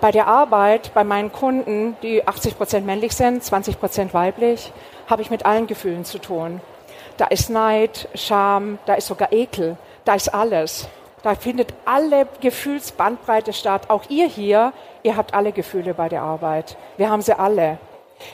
Bei 0.00 0.12
der 0.12 0.28
Arbeit, 0.28 0.92
bei 0.94 1.04
meinen 1.04 1.32
Kunden, 1.32 1.96
die 2.02 2.26
80 2.26 2.56
Prozent 2.56 2.86
männlich 2.86 3.14
sind, 3.14 3.42
20 3.42 3.80
Prozent 3.80 4.14
weiblich, 4.14 4.72
habe 5.08 5.22
ich 5.22 5.30
mit 5.30 5.44
allen 5.44 5.66
Gefühlen 5.66 6.04
zu 6.04 6.18
tun. 6.18 6.60
Da 7.16 7.26
ist 7.26 7.50
Neid, 7.50 8.08
Scham, 8.14 8.78
da 8.86 8.94
ist 8.94 9.08
sogar 9.08 9.32
Ekel, 9.32 9.76
da 10.04 10.14
ist 10.14 10.32
alles. 10.32 10.88
Da 11.22 11.34
findet 11.34 11.72
alle 11.86 12.28
Gefühlsbandbreite 12.40 13.52
statt. 13.52 13.88
Auch 13.88 14.02
ihr 14.10 14.26
hier, 14.26 14.72
ihr 15.02 15.16
habt 15.16 15.32
alle 15.32 15.52
Gefühle 15.52 15.94
bei 15.94 16.08
der 16.08 16.22
Arbeit. 16.22 16.76
Wir 16.96 17.08
haben 17.08 17.22
sie 17.22 17.38
alle. 17.38 17.78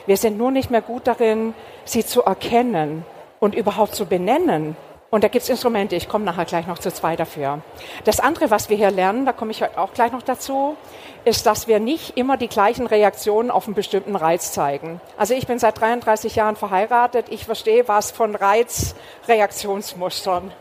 Wir 0.05 0.17
sind 0.17 0.37
nur 0.37 0.51
nicht 0.51 0.69
mehr 0.71 0.81
gut 0.81 1.07
darin, 1.07 1.53
sie 1.85 2.05
zu 2.05 2.23
erkennen 2.23 3.05
und 3.39 3.55
überhaupt 3.55 3.95
zu 3.95 4.05
benennen. 4.05 4.75
Und 5.09 5.23
da 5.25 5.27
gibt 5.27 5.43
es 5.43 5.49
Instrumente, 5.49 5.97
ich 5.97 6.07
komme 6.07 6.23
nachher 6.23 6.45
gleich 6.45 6.67
noch 6.67 6.79
zu 6.79 6.93
zwei 6.93 7.17
dafür. 7.17 7.59
Das 8.05 8.21
andere, 8.21 8.49
was 8.49 8.69
wir 8.69 8.77
hier 8.77 8.91
lernen, 8.91 9.25
da 9.25 9.33
komme 9.33 9.51
ich 9.51 9.61
auch 9.77 9.93
gleich 9.93 10.13
noch 10.13 10.21
dazu, 10.21 10.77
ist, 11.25 11.45
dass 11.45 11.67
wir 11.67 11.81
nicht 11.81 12.17
immer 12.17 12.37
die 12.37 12.47
gleichen 12.47 12.87
Reaktionen 12.87 13.51
auf 13.51 13.67
einen 13.67 13.75
bestimmten 13.75 14.15
Reiz 14.15 14.53
zeigen. 14.53 15.01
Also 15.17 15.33
ich 15.33 15.47
bin 15.47 15.59
seit 15.59 15.81
33 15.81 16.37
Jahren 16.37 16.55
verheiratet, 16.55 17.25
ich 17.29 17.43
verstehe 17.43 17.89
was 17.89 18.11
von 18.11 18.35
Reizreaktionsmustern. 18.35 20.53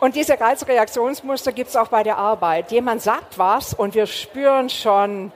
Und 0.00 0.16
diese 0.16 0.38
Reizreaktionsmuster 0.38 1.52
gibt 1.52 1.70
es 1.70 1.76
auch 1.76 1.88
bei 1.88 2.02
der 2.02 2.18
Arbeit. 2.18 2.72
Jemand 2.72 3.00
sagt 3.00 3.38
was 3.38 3.72
und 3.72 3.94
wir 3.94 4.06
spüren 4.06 4.68
schon, 4.68 5.32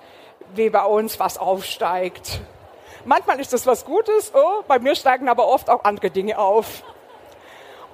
wie 0.57 0.71
bei 0.71 0.85
uns 0.85 1.19
was 1.21 1.39
aufsteigt. 1.39 2.41
Manchmal 3.05 3.39
ist 3.41 3.53
das 3.53 3.67
was 3.67 3.85
Gutes, 3.85 4.33
oh, 4.35 4.63
bei 4.67 4.79
mir 4.79 4.95
steigen 4.95 5.29
aber 5.29 5.47
oft 5.47 5.69
auch 5.69 5.85
andere 5.85 6.11
Dinge 6.11 6.39
auf. 6.39 6.83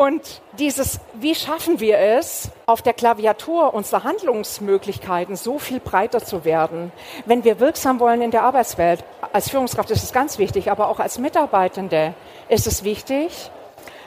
Und 0.00 0.40
dieses, 0.58 0.98
wie 1.12 1.34
schaffen 1.34 1.78
wir 1.78 1.98
es, 1.98 2.48
auf 2.64 2.80
der 2.80 2.94
Klaviatur 2.94 3.74
unserer 3.74 4.04
Handlungsmöglichkeiten 4.04 5.36
so 5.36 5.58
viel 5.58 5.78
breiter 5.78 6.24
zu 6.24 6.46
werden, 6.46 6.90
wenn 7.26 7.44
wir 7.44 7.60
wirksam 7.60 8.00
wollen 8.00 8.22
in 8.22 8.30
der 8.30 8.44
Arbeitswelt? 8.44 9.04
Als 9.32 9.50
Führungskraft 9.50 9.90
ist 9.90 10.02
es 10.02 10.12
ganz 10.12 10.38
wichtig, 10.38 10.70
aber 10.70 10.88
auch 10.88 11.00
als 11.00 11.18
Mitarbeitende 11.18 12.14
ist 12.48 12.66
es 12.66 12.82
wichtig, 12.82 13.50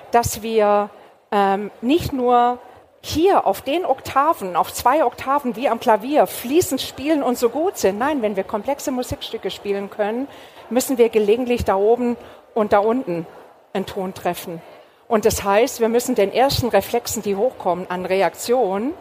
dass 0.10 0.42
wir 0.42 0.90
ähm, 1.32 1.70
nicht 1.82 2.12
nur 2.12 2.58
hier 3.06 3.46
auf 3.46 3.62
den 3.62 3.86
Oktaven, 3.86 4.56
auf 4.56 4.74
zwei 4.74 5.04
Oktaven 5.04 5.58
wie 5.58 5.68
am 5.68 5.82
Klavier 5.82 6.26
fließend 6.26 6.82
spielen 6.82 7.22
und 7.22 7.38
so 7.38 7.50
gut 7.50 7.78
sind. 7.78 8.00
Nein, 8.00 8.22
wenn 8.22 8.38
wir 8.38 8.46
komplexe 8.46 8.92
Musikstücke 8.92 9.52
spielen 9.52 9.90
können, 9.90 10.30
müssen 10.70 10.98
wir 10.98 11.10
gelegentlich 11.10 11.66
da 11.66 11.76
oben 11.76 12.16
und 12.54 12.72
da 12.72 12.80
unten 12.80 13.28
einen 13.74 13.86
Ton 13.86 14.14
treffen. 14.14 14.62
Und 15.10 15.26
das 15.26 15.44
heißt, 15.44 15.82
wir 15.82 15.90
müssen 15.90 16.16
den 16.16 16.32
ersten 16.32 16.70
Reflexen, 16.70 17.22
die 17.22 17.36
hochkommen 17.36 17.90
an 17.90 18.06
Reaktion, 18.06 18.94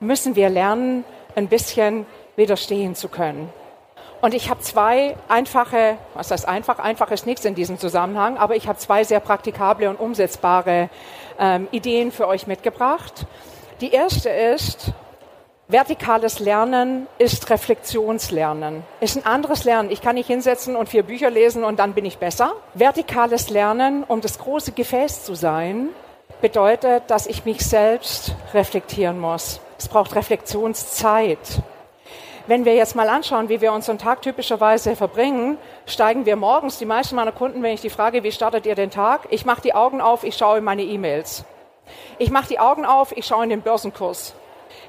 müssen 0.00 0.34
wir 0.34 0.50
lernen, 0.50 1.04
ein 1.36 1.46
bisschen 1.46 2.06
widerstehen 2.34 2.96
zu 2.96 3.08
können. 3.08 3.48
Und 4.22 4.34
ich 4.34 4.50
habe 4.50 4.60
zwei 4.60 5.16
einfache, 5.28 5.96
was 6.14 6.32
heißt 6.32 6.48
einfach? 6.48 6.78
Einfach 6.80 7.10
ist 7.12 7.26
nichts 7.26 7.44
in 7.44 7.54
diesem 7.54 7.78
Zusammenhang, 7.78 8.38
aber 8.38 8.56
ich 8.56 8.66
habe 8.66 8.78
zwei 8.78 9.04
sehr 9.04 9.20
praktikable 9.20 9.88
und 9.88 10.00
umsetzbare 10.00 10.90
ähm, 11.40 11.66
Ideen 11.72 12.12
für 12.12 12.28
euch 12.28 12.46
mitgebracht. 12.46 13.26
Die 13.80 13.90
erste 13.90 14.28
ist, 14.28 14.92
vertikales 15.66 16.38
Lernen 16.38 17.06
ist 17.18 17.48
Reflexionslernen. 17.50 18.82
Ist 19.00 19.16
ein 19.16 19.26
anderes 19.26 19.64
Lernen. 19.64 19.90
Ich 19.90 20.02
kann 20.02 20.16
nicht 20.16 20.26
hinsetzen 20.26 20.76
und 20.76 20.88
vier 20.88 21.02
Bücher 21.02 21.30
lesen 21.30 21.64
und 21.64 21.78
dann 21.78 21.94
bin 21.94 22.04
ich 22.04 22.18
besser. 22.18 22.52
Vertikales 22.74 23.50
Lernen, 23.50 24.04
um 24.04 24.20
das 24.20 24.38
große 24.38 24.72
Gefäß 24.72 25.24
zu 25.24 25.34
sein, 25.34 25.88
bedeutet, 26.40 27.04
dass 27.08 27.26
ich 27.26 27.44
mich 27.44 27.64
selbst 27.64 28.34
reflektieren 28.54 29.18
muss. 29.18 29.60
Es 29.78 29.88
braucht 29.88 30.14
Reflexionszeit. 30.14 31.38
Wenn 32.50 32.64
wir 32.64 32.74
jetzt 32.74 32.96
mal 32.96 33.08
anschauen, 33.08 33.48
wie 33.48 33.60
wir 33.60 33.72
unseren 33.72 33.98
Tag 33.98 34.22
typischerweise 34.22 34.96
verbringen, 34.96 35.56
steigen 35.86 36.26
wir 36.26 36.34
morgens, 36.34 36.78
die 36.78 36.84
meisten 36.84 37.14
meiner 37.14 37.30
Kunden, 37.30 37.62
wenn 37.62 37.74
ich 37.74 37.80
die 37.80 37.90
frage, 37.90 38.24
wie 38.24 38.32
startet 38.32 38.66
ihr 38.66 38.74
den 38.74 38.90
Tag? 38.90 39.28
Ich 39.30 39.44
mache 39.44 39.60
die 39.60 39.72
Augen 39.72 40.00
auf, 40.00 40.24
ich 40.24 40.36
schaue 40.36 40.58
in 40.58 40.64
meine 40.64 40.82
E-Mails. 40.82 41.44
Ich 42.18 42.32
mache 42.32 42.48
die 42.48 42.58
Augen 42.58 42.84
auf, 42.84 43.16
ich 43.16 43.24
schaue 43.24 43.44
in 43.44 43.50
den 43.50 43.62
Börsenkurs. 43.62 44.34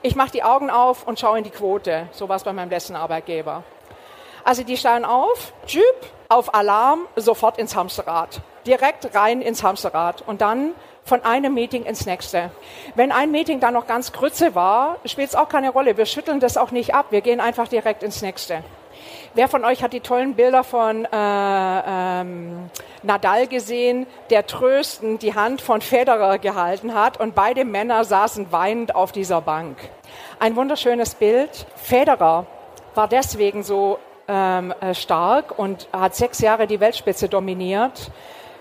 Ich 0.02 0.16
mache 0.16 0.32
die 0.32 0.42
Augen 0.42 0.72
auf 0.72 1.06
und 1.06 1.20
schaue 1.20 1.38
in 1.38 1.44
die 1.44 1.52
Quote. 1.52 2.08
So 2.14 2.28
war 2.28 2.38
es 2.38 2.44
bei 2.44 2.52
meinem 2.52 2.72
letzten 2.72 2.96
Arbeitgeber. 2.96 3.64
Also 4.44 4.64
die 4.64 4.76
steigen 4.76 5.06
auf, 5.06 5.54
Jeep, 5.68 5.84
auf 6.30 6.56
Alarm, 6.56 7.02
sofort 7.16 7.60
ins 7.60 7.76
Hamsterrad. 7.76 8.42
Direkt 8.66 9.16
rein 9.16 9.42
ins 9.42 9.64
Hamsterrad. 9.64 10.24
Und 10.26 10.42
dann 10.42 10.74
von 11.04 11.24
einem 11.24 11.54
Meeting 11.54 11.84
ins 11.84 12.06
nächste. 12.06 12.52
Wenn 12.96 13.12
ein 13.12 13.32
Meeting 13.32 13.60
dann 13.60 13.74
noch 13.74 13.88
ganz 13.88 14.12
Grütze 14.12 14.56
war, 14.56 14.98
spielt 15.06 15.30
es 15.30 15.36
auch 15.36 15.50
keine 15.50 15.72
Rolle. 15.72 15.98
Wir 15.98 16.06
schütteln 16.06 16.40
das 16.40 16.58
auch 16.58 16.72
nicht 16.72 16.94
ab. 16.94 17.08
Wir 17.10 17.22
gehen 17.22 17.40
einfach 17.40 17.68
direkt 17.68 18.04
ins 18.04 18.22
nächste. 18.22 18.64
Wer 19.34 19.48
von 19.48 19.64
euch 19.66 19.82
hat 19.82 19.94
die 19.94 20.02
tollen 20.02 20.36
Bilder 20.36 20.64
von 20.64 21.06
äh, 21.06 21.10
ähm, 21.12 22.70
Nadal 23.02 23.48
gesehen, 23.48 24.06
der 24.30 24.46
tröstend 24.46 25.22
die 25.22 25.34
Hand 25.34 25.62
von 25.62 25.82
Federer 25.82 26.38
gehalten 26.38 26.94
hat 26.94 27.20
und 27.20 27.34
beide 27.34 27.66
Männer 27.66 28.04
saßen 28.04 28.52
weinend 28.52 28.94
auf 28.94 29.12
dieser 29.12 29.42
Bank? 29.42 29.78
Ein 30.40 30.56
wunderschönes 30.56 31.16
Bild. 31.16 31.66
Federer 31.76 32.46
war 32.94 33.08
deswegen 33.08 33.64
so 33.64 34.00
ähm, 34.28 34.74
äh, 34.82 34.94
stark 34.94 35.58
und 35.58 35.88
hat 35.94 36.16
sechs 36.16 36.40
Jahre 36.40 36.68
die 36.68 36.80
Weltspitze 36.80 37.30
dominiert, 37.30 38.12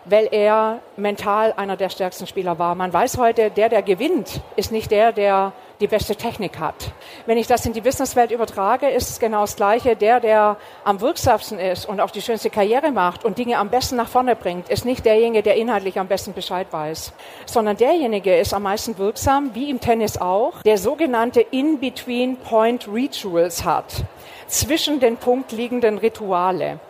weil 0.04 0.28
er 0.30 0.80
mental 0.96 1.52
einer 1.56 1.76
der 1.76 1.88
stärksten 1.88 2.26
Spieler 2.26 2.58
war. 2.58 2.74
Man 2.74 2.92
weiß 2.92 3.18
heute, 3.18 3.50
der, 3.50 3.68
der 3.68 3.82
gewinnt, 3.82 4.40
ist 4.56 4.72
nicht 4.72 4.90
der, 4.90 5.12
der 5.12 5.52
die 5.80 5.86
beste 5.86 6.14
Technik 6.14 6.58
hat. 6.58 6.92
Wenn 7.26 7.38
ich 7.38 7.46
das 7.46 7.64
in 7.64 7.72
die 7.72 7.80
Businesswelt 7.80 8.30
übertrage, 8.30 8.88
ist 8.88 9.08
es 9.08 9.18
genau 9.18 9.40
das 9.42 9.56
Gleiche. 9.56 9.96
Der, 9.96 10.20
der 10.20 10.58
am 10.84 11.00
wirksamsten 11.00 11.58
ist 11.58 11.86
und 11.86 12.00
auch 12.00 12.10
die 12.10 12.20
schönste 12.20 12.50
Karriere 12.50 12.92
macht 12.92 13.24
und 13.24 13.38
Dinge 13.38 13.56
am 13.56 13.70
besten 13.70 13.96
nach 13.96 14.08
vorne 14.08 14.36
bringt, 14.36 14.68
ist 14.68 14.84
nicht 14.84 15.06
derjenige, 15.06 15.42
der 15.42 15.56
inhaltlich 15.56 15.98
am 15.98 16.06
besten 16.06 16.34
Bescheid 16.34 16.66
weiß, 16.70 17.14
sondern 17.46 17.78
derjenige 17.78 18.36
ist 18.36 18.52
am 18.52 18.64
meisten 18.64 18.98
wirksam, 18.98 19.54
wie 19.54 19.70
im 19.70 19.80
Tennis 19.80 20.18
auch, 20.18 20.60
der 20.62 20.76
sogenannte 20.76 21.40
In-Between-Point-Rituals 21.40 23.64
hat 23.64 24.04
zwischen 24.50 25.00
den 25.00 25.16
Punkt 25.16 25.52
liegenden 25.52 25.98
Rituale. 25.98 26.80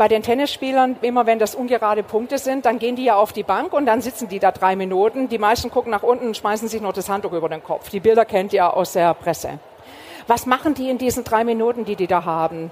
Bei 0.00 0.08
den 0.08 0.22
Tennisspielern, 0.22 0.96
immer 1.02 1.26
wenn 1.26 1.38
das 1.38 1.54
ungerade 1.54 2.02
Punkte 2.02 2.38
sind, 2.38 2.64
dann 2.64 2.78
gehen 2.78 2.96
die 2.96 3.04
ja 3.04 3.16
auf 3.16 3.34
die 3.34 3.42
Bank 3.42 3.74
und 3.74 3.84
dann 3.84 4.00
sitzen 4.00 4.28
die 4.28 4.38
da 4.38 4.50
drei 4.50 4.74
Minuten. 4.74 5.28
Die 5.28 5.36
meisten 5.36 5.70
gucken 5.70 5.90
nach 5.90 6.02
unten 6.02 6.28
und 6.28 6.36
schmeißen 6.38 6.68
sich 6.68 6.80
noch 6.80 6.94
das 6.94 7.10
Handtuch 7.10 7.34
über 7.34 7.50
den 7.50 7.62
Kopf. 7.62 7.90
Die 7.90 8.00
Bilder 8.00 8.24
kennt 8.24 8.54
ihr 8.54 8.74
aus 8.74 8.94
der 8.94 9.12
Presse. 9.12 9.58
Was 10.26 10.46
machen 10.46 10.72
die 10.72 10.88
in 10.88 10.96
diesen 10.96 11.22
drei 11.22 11.44
Minuten, 11.44 11.84
die 11.84 11.96
die 11.96 12.06
da 12.06 12.24
haben? 12.24 12.70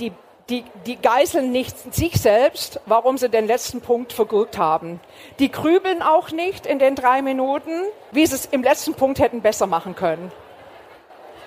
Die 0.00 0.12
die, 0.50 0.64
die 0.84 0.96
geißeln 0.96 1.50
nicht 1.50 1.94
sich 1.94 2.20
selbst, 2.20 2.78
warum 2.84 3.16
sie 3.16 3.30
den 3.30 3.46
letzten 3.46 3.80
Punkt 3.80 4.12
vergurkt 4.12 4.58
haben. 4.58 5.00
Die 5.38 5.50
grübeln 5.50 6.02
auch 6.02 6.30
nicht 6.30 6.66
in 6.66 6.78
den 6.78 6.94
drei 6.94 7.22
Minuten, 7.22 7.70
wie 8.10 8.26
sie 8.26 8.34
es 8.34 8.44
im 8.44 8.62
letzten 8.62 8.92
Punkt 8.92 9.18
hätten 9.18 9.40
besser 9.40 9.66
machen 9.66 9.96
können. 9.96 10.30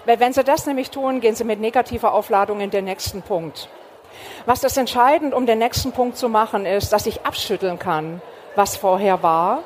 Weil 0.05 0.19
wenn 0.19 0.33
sie 0.33 0.43
das 0.43 0.65
nämlich 0.65 0.89
tun, 0.89 1.21
gehen 1.21 1.35
sie 1.35 1.43
mit 1.43 1.59
negativer 1.59 2.15
Aufladung 2.15 2.61
in 2.61 2.71
den 2.71 2.85
nächsten 2.85 3.21
Punkt. 3.21 3.69
Was 4.45 4.61
das 4.61 4.77
entscheidend, 4.77 5.33
um 5.33 5.45
den 5.45 5.59
nächsten 5.59 5.91
Punkt 5.91 6.17
zu 6.17 6.29
machen, 6.29 6.65
ist, 6.65 6.93
dass 6.93 7.05
ich 7.05 7.25
abschütteln 7.25 7.79
kann, 7.79 8.21
was 8.55 8.77
vorher 8.77 9.23
war 9.23 9.59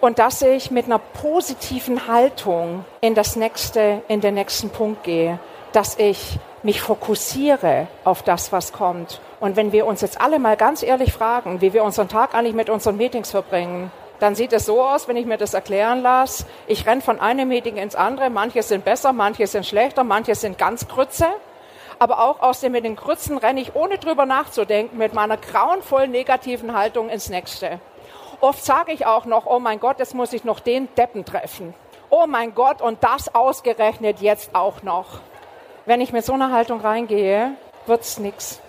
und 0.00 0.18
dass 0.18 0.42
ich 0.42 0.70
mit 0.70 0.86
einer 0.86 0.98
positiven 0.98 2.06
Haltung 2.06 2.84
in 3.00 3.14
das 3.14 3.36
nächste, 3.36 4.02
in 4.08 4.20
den 4.20 4.34
nächsten 4.34 4.70
Punkt 4.70 5.04
gehe, 5.04 5.38
dass 5.72 5.98
ich 5.98 6.38
mich 6.62 6.80
fokussiere 6.80 7.86
auf 8.04 8.22
das, 8.22 8.52
was 8.52 8.72
kommt. 8.72 9.20
Und 9.38 9.56
wenn 9.56 9.72
wir 9.72 9.86
uns 9.86 10.00
jetzt 10.00 10.20
alle 10.20 10.38
mal 10.38 10.56
ganz 10.56 10.82
ehrlich 10.82 11.12
fragen, 11.12 11.60
wie 11.60 11.72
wir 11.72 11.84
unseren 11.84 12.08
Tag 12.08 12.34
eigentlich 12.34 12.54
mit 12.54 12.68
unseren 12.68 12.96
Meetings 12.96 13.30
verbringen, 13.30 13.90
dann 14.18 14.34
sieht 14.34 14.52
es 14.52 14.66
so 14.66 14.82
aus, 14.82 15.08
wenn 15.08 15.16
ich 15.16 15.24
mir 15.24 15.38
das 15.38 15.54
erklären 15.54 16.02
lasse. 16.02 16.44
Ich 16.66 16.86
renne 16.86 17.00
von 17.00 17.20
einem 17.20 17.48
Meeting 17.48 17.76
ins 17.76 17.94
andere. 17.94 18.28
Manche 18.28 18.62
sind 18.62 18.84
besser, 18.84 19.14
manche 19.14 19.46
sind 19.46 19.64
schlechter, 19.64 20.04
manche 20.04 20.34
sind 20.34 20.58
ganz 20.58 20.86
Krütze. 20.86 21.26
Aber 22.00 22.18
auch 22.18 22.40
aus 22.40 22.60
dem 22.60 22.72
mit 22.72 22.84
den 22.84 22.96
Krützen 22.96 23.36
renne 23.36 23.60
ich, 23.60 23.74
ohne 23.74 23.98
drüber 23.98 24.24
nachzudenken, 24.24 24.96
mit 24.96 25.12
meiner 25.12 25.36
grauenvollen 25.36 26.10
negativen 26.10 26.74
Haltung 26.74 27.10
ins 27.10 27.28
nächste. 27.28 27.78
Oft 28.40 28.64
sage 28.64 28.92
ich 28.92 29.04
auch 29.04 29.26
noch, 29.26 29.44
oh 29.44 29.58
mein 29.58 29.80
Gott, 29.80 29.98
jetzt 29.98 30.14
muss 30.14 30.32
ich 30.32 30.42
noch 30.42 30.60
den 30.60 30.88
Deppen 30.94 31.26
treffen. 31.26 31.74
Oh 32.08 32.24
mein 32.26 32.54
Gott, 32.54 32.80
und 32.80 33.04
das 33.04 33.34
ausgerechnet 33.34 34.22
jetzt 34.22 34.54
auch 34.54 34.82
noch. 34.82 35.20
Wenn 35.84 36.00
ich 36.00 36.10
mit 36.10 36.24
so 36.24 36.32
einer 36.32 36.50
Haltung 36.50 36.80
reingehe, 36.80 37.52
wird's 37.84 38.18
nix. 38.18 38.60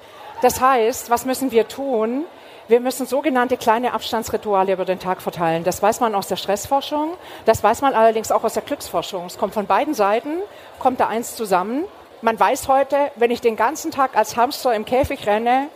Das 0.41 0.59
heißt, 0.59 1.09
was 1.09 1.23
müssen 1.23 1.51
wir 1.51 1.69
tun? 1.69 2.25
Wir 2.67 2.81
müssen 2.81 3.05
sogenannte 3.05 3.55
kleine 3.55 3.93
Abstandsrituale 3.93 4.73
über 4.73 4.83
den 4.83 4.99
Tag 4.99 5.21
verteilen. 5.21 5.63
Das 5.63 5.81
weiß 5.81 6.01
man 6.01 6.15
aus 6.15 6.27
der 6.27 6.35
Stressforschung, 6.35 7.13
das 7.45 7.63
weiß 7.63 7.81
man 7.81 7.93
allerdings 7.93 8.29
auch 8.29 8.43
aus 8.43 8.55
der 8.55 8.63
Glücksforschung. 8.63 9.25
Es 9.27 9.37
kommt 9.37 9.53
von 9.53 9.67
beiden 9.67 9.93
Seiten, 9.93 10.41
kommt 10.79 10.99
da 10.99 11.07
eins 11.07 11.37
zusammen. 11.37 11.85
Man 12.23 12.39
weiß 12.39 12.67
heute, 12.67 13.11
wenn 13.15 13.31
ich 13.31 13.41
den 13.41 13.55
ganzen 13.55 13.89
Tag 13.89 14.15
als 14.15 14.37
Hamster 14.37 14.75
im 14.75 14.85
Käfig 14.85 15.25
renne, 15.25 15.69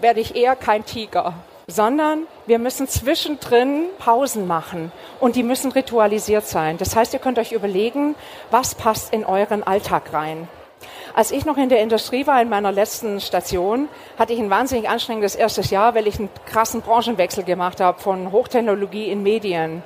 werde 0.00 0.18
ich 0.18 0.34
eher 0.34 0.56
kein 0.56 0.84
Tiger, 0.84 1.34
sondern 1.68 2.26
wir 2.46 2.58
müssen 2.58 2.88
zwischendrin 2.88 3.84
Pausen 4.00 4.48
machen 4.48 4.90
und 5.20 5.36
die 5.36 5.44
müssen 5.44 5.70
ritualisiert 5.70 6.44
sein. 6.44 6.76
Das 6.76 6.96
heißt, 6.96 7.12
ihr 7.12 7.20
könnt 7.20 7.38
euch 7.38 7.52
überlegen, 7.52 8.16
was 8.50 8.74
passt 8.74 9.12
in 9.12 9.24
euren 9.24 9.62
Alltag 9.62 10.12
rein. 10.12 10.48
Als 11.14 11.30
ich 11.30 11.44
noch 11.44 11.56
in 11.56 11.68
der 11.68 11.80
Industrie 11.80 12.26
war, 12.26 12.42
in 12.42 12.48
meiner 12.48 12.72
letzten 12.72 13.20
Station, 13.20 13.88
hatte 14.18 14.32
ich 14.32 14.40
ein 14.40 14.50
wahnsinnig 14.50 14.88
anstrengendes 14.88 15.36
erstes 15.36 15.70
Jahr, 15.70 15.94
weil 15.94 16.08
ich 16.08 16.18
einen 16.18 16.30
krassen 16.46 16.80
Branchenwechsel 16.80 17.44
gemacht 17.44 17.80
habe 17.80 18.00
von 18.00 18.32
Hochtechnologie 18.32 19.08
in 19.08 19.22
Medien. 19.22 19.84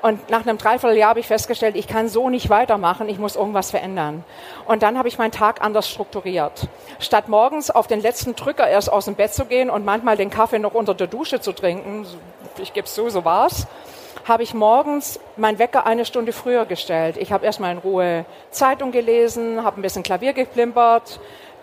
Und 0.00 0.30
nach 0.30 0.42
einem 0.42 0.58
Dreivierteljahr 0.58 1.10
habe 1.10 1.20
ich 1.20 1.26
festgestellt, 1.26 1.74
ich 1.74 1.88
kann 1.88 2.08
so 2.08 2.28
nicht 2.28 2.50
weitermachen, 2.50 3.08
ich 3.08 3.18
muss 3.18 3.34
irgendwas 3.34 3.70
verändern. 3.70 4.24
Und 4.66 4.82
dann 4.82 4.96
habe 4.96 5.08
ich 5.08 5.18
meinen 5.18 5.32
Tag 5.32 5.60
anders 5.60 5.88
strukturiert. 5.88 6.68
Statt 7.00 7.28
morgens 7.28 7.70
auf 7.70 7.88
den 7.88 8.00
letzten 8.00 8.36
Drücker 8.36 8.68
erst 8.68 8.92
aus 8.92 9.06
dem 9.06 9.16
Bett 9.16 9.34
zu 9.34 9.46
gehen 9.46 9.70
und 9.70 9.84
manchmal 9.84 10.16
den 10.16 10.30
Kaffee 10.30 10.60
noch 10.60 10.74
unter 10.74 10.94
der 10.94 11.08
Dusche 11.08 11.40
zu 11.40 11.52
trinken, 11.52 12.06
ich 12.58 12.72
gebe 12.72 12.86
es 12.86 12.94
zu, 12.94 13.08
so 13.10 13.24
war's, 13.24 13.66
habe 14.28 14.42
ich 14.42 14.52
morgens 14.52 15.18
mein 15.36 15.58
Wecker 15.58 15.86
eine 15.86 16.04
Stunde 16.04 16.32
früher 16.32 16.66
gestellt. 16.66 17.16
Ich 17.16 17.32
habe 17.32 17.46
erstmal 17.46 17.72
in 17.72 17.78
Ruhe 17.78 18.24
Zeitung 18.50 18.92
gelesen, 18.92 19.64
habe 19.64 19.80
ein 19.80 19.82
bisschen 19.82 20.02
Klavier 20.02 20.32
geplimpert. 20.32 21.18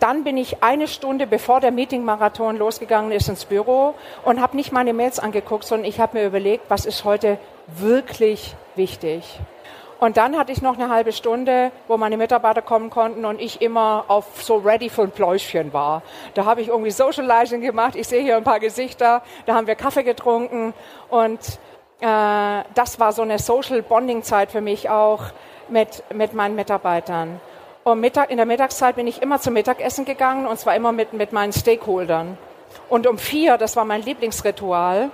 Dann 0.05 0.23
bin 0.23 0.37
ich 0.37 0.61
eine 0.61 0.87
Stunde, 0.87 1.25
bevor 1.25 1.61
der 1.61 1.71
Meeting-Marathon 1.71 2.57
losgegangen 2.57 3.11
ist, 3.11 3.27
ins 3.27 3.45
Büro 3.45 3.95
und 4.23 4.39
habe 4.39 4.55
nicht 4.55 4.71
meine 4.71 4.93
Mails 4.93 5.17
angeguckt, 5.17 5.63
sondern 5.63 5.89
ich 5.89 5.99
habe 5.99 6.19
mir 6.19 6.27
überlegt, 6.27 6.65
was 6.69 6.85
ist 6.85 7.05
heute 7.05 7.39
wirklich 7.65 8.55
wichtig. 8.75 9.39
Und 9.99 10.17
dann 10.17 10.37
hatte 10.37 10.51
ich 10.51 10.61
noch 10.61 10.75
eine 10.75 10.89
halbe 10.89 11.11
Stunde, 11.11 11.71
wo 11.87 11.97
meine 11.97 12.17
Mitarbeiter 12.17 12.61
kommen 12.61 12.91
konnten 12.91 13.25
und 13.25 13.41
ich 13.41 13.63
immer 13.63 14.05
auf 14.07 14.43
so 14.43 14.57
ready 14.57 14.91
für 14.91 15.01
ein 15.01 15.09
Pläuschchen 15.09 15.73
war. 15.73 16.03
Da 16.35 16.45
habe 16.45 16.61
ich 16.61 16.67
irgendwie 16.67 16.91
Socializing 16.91 17.61
gemacht. 17.61 17.95
Ich 17.95 18.07
sehe 18.07 18.21
hier 18.21 18.37
ein 18.37 18.43
paar 18.43 18.59
Gesichter. 18.59 19.23
Da 19.47 19.55
haben 19.55 19.65
wir 19.65 19.73
Kaffee 19.73 20.03
getrunken 20.03 20.75
und 21.09 21.39
äh, 22.01 22.63
das 22.75 22.99
war 22.99 23.11
so 23.11 23.23
eine 23.23 23.39
Social 23.39 23.81
Bonding 23.81 24.21
Zeit 24.21 24.51
für 24.51 24.61
mich 24.61 24.87
auch 24.87 25.23
mit, 25.67 26.03
mit 26.13 26.35
meinen 26.35 26.53
Mitarbeitern. 26.53 27.41
Und 27.87 27.99
Mittag, 27.99 28.31
in 28.31 28.37
der 28.37 28.47
Mittagszeit 28.47 28.95
bin 28.95 29.05
ich 29.05 29.21
immer 29.21 29.39
zum 29.39 29.53
Mittagessen 29.53 30.05
gegangen 30.05 30.47
und 30.47 30.57
zwar 30.57 30.75
immer 30.75 30.91
mit, 30.91 31.13
mit 31.13 31.33
meinen 31.33 31.53
Stakeholdern. 31.53 32.35
Und 32.89 33.05
um 33.05 33.19
vier, 33.19 33.59
das 33.59 33.75
war 33.75 33.85
mein 33.85 34.01
Lieblingsritual, 34.01 35.11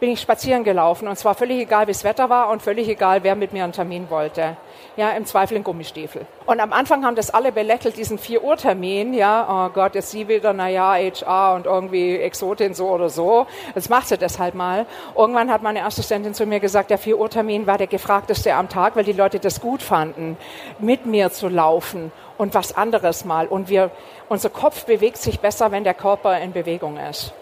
bin 0.00 0.10
ich 0.10 0.20
spazieren 0.20 0.64
gelaufen 0.64 1.08
und 1.08 1.16
zwar 1.16 1.34
völlig 1.34 1.58
egal, 1.60 1.86
wie 1.86 1.92
das 1.92 2.04
Wetter 2.04 2.30
war 2.30 2.50
und 2.50 2.62
völlig 2.62 2.88
egal, 2.88 3.24
wer 3.24 3.34
mit 3.34 3.52
mir 3.52 3.64
einen 3.64 3.72
Termin 3.72 4.10
wollte. 4.10 4.56
Ja, 4.96 5.10
im 5.10 5.26
Zweifel 5.26 5.56
in 5.56 5.64
Gummistiefel. 5.64 6.26
Und 6.46 6.60
am 6.60 6.72
Anfang 6.72 7.04
haben 7.04 7.14
das 7.14 7.30
alle 7.30 7.52
belächelt, 7.52 7.96
diesen 7.96 8.18
4 8.18 8.42
Uhr 8.42 8.56
Termin. 8.56 9.14
Ja, 9.14 9.66
oh 9.68 9.72
Gott, 9.72 9.94
ist 9.94 10.10
sie 10.10 10.26
wieder, 10.28 10.52
naja, 10.52 10.94
HR 10.94 11.54
und 11.54 11.66
irgendwie 11.66 12.16
Exotin 12.16 12.74
so 12.74 12.88
oder 12.88 13.08
so. 13.08 13.46
Jetzt 13.74 13.90
macht 13.90 14.08
sie 14.08 14.18
das 14.18 14.38
halt 14.38 14.54
mal. 14.54 14.86
Irgendwann 15.16 15.50
hat 15.50 15.62
meine 15.62 15.84
Assistentin 15.84 16.34
zu 16.34 16.46
mir 16.46 16.60
gesagt, 16.60 16.90
der 16.90 16.98
4 16.98 17.18
Uhr 17.18 17.30
Termin 17.30 17.66
war 17.66 17.78
der 17.78 17.86
gefragteste 17.86 18.54
am 18.54 18.68
Tag, 18.68 18.96
weil 18.96 19.04
die 19.04 19.12
Leute 19.12 19.38
das 19.38 19.60
gut 19.60 19.82
fanden, 19.82 20.36
mit 20.78 21.06
mir 21.06 21.30
zu 21.30 21.48
laufen 21.48 22.10
und 22.36 22.54
was 22.54 22.76
anderes 22.76 23.24
mal. 23.24 23.46
Und 23.46 23.68
wir, 23.68 23.90
unser 24.28 24.50
Kopf 24.50 24.84
bewegt 24.84 25.18
sich 25.18 25.40
besser, 25.40 25.70
wenn 25.70 25.84
der 25.84 25.94
Körper 25.94 26.38
in 26.40 26.52
Bewegung 26.52 26.96
ist. 26.96 27.32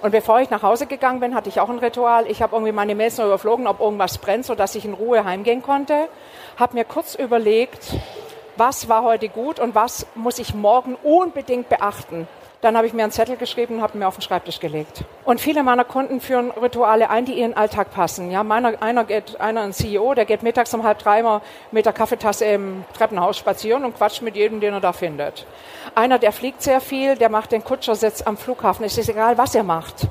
Und 0.00 0.12
bevor 0.12 0.40
ich 0.40 0.50
nach 0.50 0.62
Hause 0.62 0.86
gegangen 0.86 1.18
bin, 1.18 1.34
hatte 1.34 1.48
ich 1.48 1.58
auch 1.60 1.68
ein 1.68 1.78
Ritual. 1.78 2.26
Ich 2.30 2.40
habe 2.40 2.54
irgendwie 2.54 2.72
meine 2.72 2.94
Mails 2.94 3.18
noch 3.18 3.26
überflogen, 3.26 3.66
ob 3.66 3.80
irgendwas 3.80 4.18
brennt, 4.18 4.46
sodass 4.46 4.76
ich 4.76 4.84
in 4.84 4.94
Ruhe 4.94 5.24
heimgehen 5.24 5.62
konnte. 5.62 6.08
Habe 6.56 6.74
mir 6.74 6.84
kurz 6.84 7.16
überlegt, 7.16 7.94
was 8.56 8.88
war 8.88 9.02
heute 9.02 9.28
gut 9.28 9.58
und 9.58 9.74
was 9.74 10.06
muss 10.14 10.38
ich 10.38 10.54
morgen 10.54 10.96
unbedingt 11.02 11.68
beachten. 11.68 12.28
Dann 12.60 12.76
habe 12.76 12.88
ich 12.88 12.92
mir 12.92 13.04
einen 13.04 13.12
Zettel 13.12 13.36
geschrieben 13.36 13.76
und 13.76 13.82
habe 13.82 13.96
mir 13.96 14.08
auf 14.08 14.16
den 14.16 14.22
Schreibtisch 14.22 14.58
gelegt. 14.58 15.04
Und 15.24 15.40
viele 15.40 15.62
meiner 15.62 15.84
Kunden 15.84 16.20
führen 16.20 16.50
Rituale 16.50 17.08
ein, 17.08 17.24
die 17.24 17.34
ihren 17.34 17.54
Alltag 17.54 17.92
passen. 17.92 18.32
Ja, 18.32 18.42
meiner, 18.42 18.82
einer 18.82 19.04
geht, 19.04 19.40
einer 19.40 19.60
ein 19.60 19.72
CEO, 19.72 20.14
der 20.14 20.24
geht 20.24 20.42
mittags 20.42 20.74
um 20.74 20.82
halb 20.82 20.98
drei 20.98 21.22
mal 21.22 21.40
mit 21.70 21.86
der 21.86 21.92
Kaffeetasse 21.92 22.44
im 22.46 22.84
Treppenhaus 22.94 23.36
spazieren 23.36 23.84
und 23.84 23.96
quatscht 23.96 24.22
mit 24.22 24.34
jedem, 24.34 24.58
den 24.58 24.74
er 24.74 24.80
da 24.80 24.92
findet. 24.92 25.46
Einer, 25.94 26.18
der 26.18 26.32
fliegt 26.32 26.62
sehr 26.62 26.80
viel, 26.80 27.16
der 27.16 27.28
macht 27.28 27.52
den 27.52 27.62
Kutschersitz 27.62 28.22
am 28.22 28.36
Flughafen. 28.36 28.84
Es 28.84 28.98
ist 28.98 29.08
egal, 29.08 29.38
was 29.38 29.54
er 29.54 29.62
macht. 29.62 30.08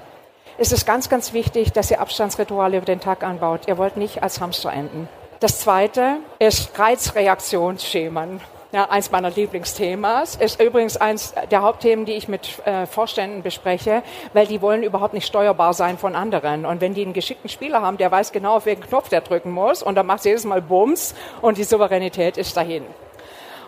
Es 0.57 0.71
ist 0.71 0.85
ganz, 0.85 1.09
ganz 1.09 1.33
wichtig, 1.33 1.73
dass 1.73 1.91
ihr 1.91 1.99
Abstandsrituale 1.99 2.77
über 2.77 2.85
den 2.85 3.01
Tag 3.01 3.23
anbaut. 3.23 3.67
Ihr 3.67 3.77
wollt 3.77 3.97
nicht 3.97 4.23
als 4.23 4.39
Hamster 4.39 4.71
enden. 4.71 5.09
Das 5.41 5.59
zweite 5.59 6.17
ist 6.39 6.79
Reizreaktionsschemen 6.79 8.39
ja, 8.71 8.89
eins 8.89 9.11
meiner 9.11 9.29
Lieblingsthemas. 9.29 10.35
Ist 10.35 10.61
übrigens 10.61 10.97
eins 10.97 11.33
der 11.51 11.61
Hauptthemen, 11.61 12.05
die 12.05 12.13
ich 12.13 12.27
mit 12.27 12.65
äh, 12.65 12.85
Vorständen 12.85 13.43
bespreche, 13.43 14.03
weil 14.33 14.47
die 14.47 14.61
wollen 14.61 14.83
überhaupt 14.83 15.13
nicht 15.13 15.25
steuerbar 15.25 15.73
sein 15.73 15.97
von 15.97 16.15
anderen. 16.15 16.65
Und 16.65 16.81
wenn 16.81 16.93
die 16.93 17.03
einen 17.03 17.13
geschickten 17.13 17.49
Spieler 17.49 17.81
haben, 17.81 17.97
der 17.97 18.11
weiß 18.11 18.31
genau, 18.31 18.57
auf 18.57 18.65
welchen 18.65 18.83
Knopf 18.83 19.09
der 19.09 19.21
drücken 19.21 19.51
muss, 19.51 19.81
und 19.81 19.95
dann 19.95 20.05
macht 20.05 20.25
jedes 20.25 20.43
Mal 20.45 20.61
Bums 20.61 21.15
und 21.41 21.57
die 21.57 21.63
Souveränität 21.63 22.37
ist 22.37 22.57
dahin. 22.57 22.83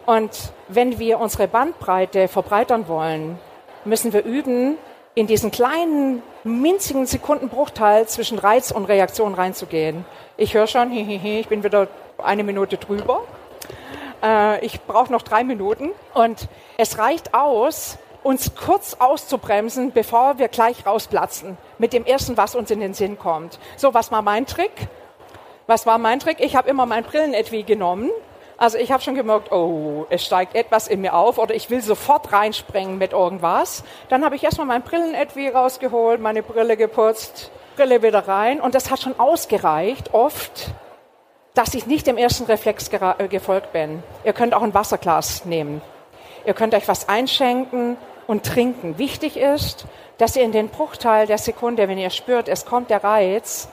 Und 0.05 0.31
wenn 0.67 0.99
wir 0.99 1.19
unsere 1.19 1.47
Bandbreite 1.47 2.27
verbreitern 2.27 2.87
wollen, 2.87 3.39
müssen 3.85 4.11
wir 4.11 4.23
üben, 4.23 4.77
in 5.15 5.27
diesen 5.27 5.51
kleinen, 5.51 6.21
minzigen 6.43 7.05
Sekundenbruchteil 7.05 8.07
zwischen 8.07 8.39
Reiz 8.39 8.71
und 8.71 8.85
Reaktion 8.85 9.33
reinzugehen. 9.33 10.05
Ich 10.37 10.53
höre 10.53 10.67
schon, 10.67 10.91
hihihi, 10.91 11.41
ich 11.41 11.47
bin 11.47 11.63
wieder 11.63 11.87
eine 12.17 12.43
Minute 12.43 12.77
drüber. 12.77 13.23
Äh, 14.23 14.65
ich 14.65 14.81
brauche 14.81 15.11
noch 15.11 15.21
drei 15.21 15.43
Minuten 15.43 15.91
und 16.13 16.47
es 16.77 16.97
reicht 16.97 17.33
aus, 17.33 17.97
uns 18.23 18.53
kurz 18.55 18.95
auszubremsen, 18.99 19.91
bevor 19.91 20.37
wir 20.37 20.49
gleich 20.49 20.85
rausplatzen 20.85 21.57
mit 21.77 21.93
dem 21.93 22.05
ersten, 22.05 22.37
was 22.37 22.55
uns 22.55 22.69
in 22.69 22.79
den 22.79 22.93
Sinn 22.93 23.17
kommt. 23.17 23.59
So, 23.77 23.93
was 23.93 24.11
war 24.11 24.21
mein 24.21 24.45
Trick? 24.45 24.87
Was 25.67 25.85
war 25.85 25.97
mein 25.97 26.19
Trick? 26.19 26.39
Ich 26.39 26.55
habe 26.55 26.69
immer 26.69 26.85
mein 26.85 27.03
Brillenetui 27.03 27.63
genommen, 27.63 28.09
Also 28.61 28.77
ich 28.77 28.91
habe 28.91 29.01
schon 29.01 29.15
gemerkt, 29.15 29.53
oh, 29.53 30.05
es 30.09 30.25
steigt 30.25 30.53
etwas 30.53 30.89
in 30.89 30.99
mir 30.99 31.13
auf 31.13 31.37
oder 31.37 31.55
ich 31.55 31.69
will 31.69 31.81
sofort 31.81 32.33
reinspringen 32.33 32.97
mit 32.97 33.13
irgendwas. 33.13 33.85
Dann 34.09 34.25
habe 34.25 34.35
ich 34.35 34.43
erstmal 34.43 34.67
mein 34.67 34.81
Brillenetui 34.81 35.47
rausgeholt, 35.47 36.19
meine 36.19 36.43
Brille 36.43 36.75
geputzt, 36.75 37.51
Brille 37.77 38.03
wieder 38.03 38.27
rein 38.27 38.59
und 38.59 38.75
das 38.75 38.91
hat 38.91 38.99
schon 38.99 39.17
ausgereicht, 39.17 40.13
oft, 40.13 40.71
dass 41.59 41.73
ich 41.73 41.87
nicht 41.87 42.07
dem 42.07 42.17
ersten 42.17 42.45
Reflex 42.45 42.87
äh, 42.87 43.27
gefolgt 43.27 43.73
bin. 43.73 44.01
Ihr 44.23 44.31
könnt 44.31 44.53
auch 44.53 44.61
ein 44.61 44.73
Wasserglas 44.73 45.43
nehmen. 45.43 45.81
Ihr 46.45 46.53
könnt 46.53 46.73
euch 46.73 46.87
was 46.87 47.09
einschenken 47.09 47.97
und 48.27 48.45
trinken. 48.45 48.97
Wichtig 48.97 49.35
ist, 49.35 49.83
dass 50.17 50.37
ihr 50.37 50.43
in 50.43 50.53
den 50.53 50.69
Bruchteil 50.69 51.27
der 51.27 51.37
Sekunde, 51.37 51.89
wenn 51.89 51.97
ihr 51.97 52.11
spürt, 52.11 52.47
es 52.47 52.65
kommt 52.65 52.89
der 52.89 53.03
Reiz, 53.03 53.67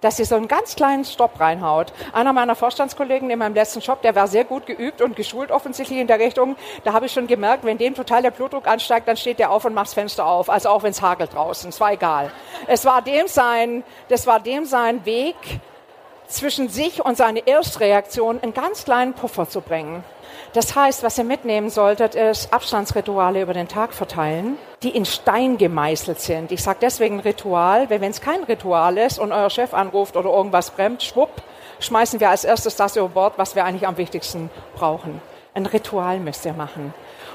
dass 0.00 0.20
ihr 0.20 0.24
so 0.24 0.36
einen 0.36 0.46
ganz 0.46 0.76
kleinen 0.76 1.04
Stopp 1.04 1.40
reinhaut. 1.40 1.92
Einer 2.12 2.32
meiner 2.32 2.54
Vorstandskollegen 2.54 3.28
in 3.28 3.40
meinem 3.40 3.54
letzten 3.54 3.80
Job, 3.80 4.02
der 4.02 4.14
war 4.14 4.28
sehr 4.28 4.44
gut 4.44 4.66
geübt 4.66 5.02
und 5.02 5.16
geschult 5.16 5.50
offensichtlich 5.50 5.98
in 5.98 6.06
der 6.06 6.20
Richtung. 6.20 6.54
Da 6.84 6.92
habe 6.92 7.06
ich 7.06 7.12
schon 7.12 7.26
gemerkt, 7.26 7.64
wenn 7.64 7.76
dem 7.76 7.96
total 7.96 8.22
der 8.22 8.30
Blutdruck 8.30 8.68
ansteigt, 8.68 9.08
dann 9.08 9.16
steht 9.16 9.40
der 9.40 9.50
auf 9.50 9.64
und 9.64 9.74
macht 9.74 9.88
das 9.88 9.94
Fenster 9.94 10.26
auf. 10.26 10.48
Also 10.48 10.68
auch 10.68 10.84
wenn 10.84 10.92
es 10.92 11.02
hagelt 11.02 11.34
draußen. 11.34 11.70
Es 11.70 11.80
war 11.80 11.90
egal. 11.90 12.30
Es 12.68 12.84
war 12.84 13.02
dem 13.02 13.26
sein, 13.26 13.82
das 14.08 14.28
war 14.28 14.38
dem 14.38 14.64
sein 14.64 15.04
Weg, 15.04 15.34
zwischen 16.32 16.68
sich 16.68 17.04
und 17.04 17.16
seine 17.16 17.46
Erstreaktion 17.46 18.40
einen 18.42 18.54
ganz 18.54 18.84
kleinen 18.84 19.14
Puffer 19.14 19.48
zu 19.48 19.60
bringen. 19.60 20.04
Das 20.54 20.74
heißt, 20.74 21.02
was 21.02 21.16
ihr 21.16 21.24
mitnehmen 21.24 21.70
solltet, 21.70 22.14
ist 22.14 22.52
Abstandsrituale 22.52 23.40
über 23.40 23.54
den 23.54 23.68
Tag 23.68 23.94
verteilen, 23.94 24.58
die 24.82 24.90
in 24.90 25.06
Stein 25.06 25.56
gemeißelt 25.56 26.20
sind. 26.20 26.52
Ich 26.52 26.62
sage 26.62 26.78
deswegen 26.82 27.20
Ritual, 27.20 27.88
weil 27.88 28.00
wenn 28.00 28.10
es 28.10 28.20
kein 28.20 28.44
Ritual 28.44 28.98
ist 28.98 29.18
und 29.18 29.32
euer 29.32 29.50
Chef 29.50 29.72
anruft 29.72 30.16
oder 30.16 30.30
irgendwas 30.30 30.70
bremst, 30.70 31.06
schwupp, 31.06 31.30
schmeißen 31.80 32.20
wir 32.20 32.30
als 32.30 32.44
erstes 32.44 32.76
das 32.76 32.96
über 32.96 33.08
Bord, 33.08 33.34
was 33.38 33.54
wir 33.54 33.64
eigentlich 33.64 33.86
am 33.86 33.96
wichtigsten 33.96 34.50
brauchen. 34.74 35.22
Ein 35.54 35.66
Ritual 35.66 36.18
müsst 36.18 36.44
ihr 36.44 36.54
machen. 36.54 36.92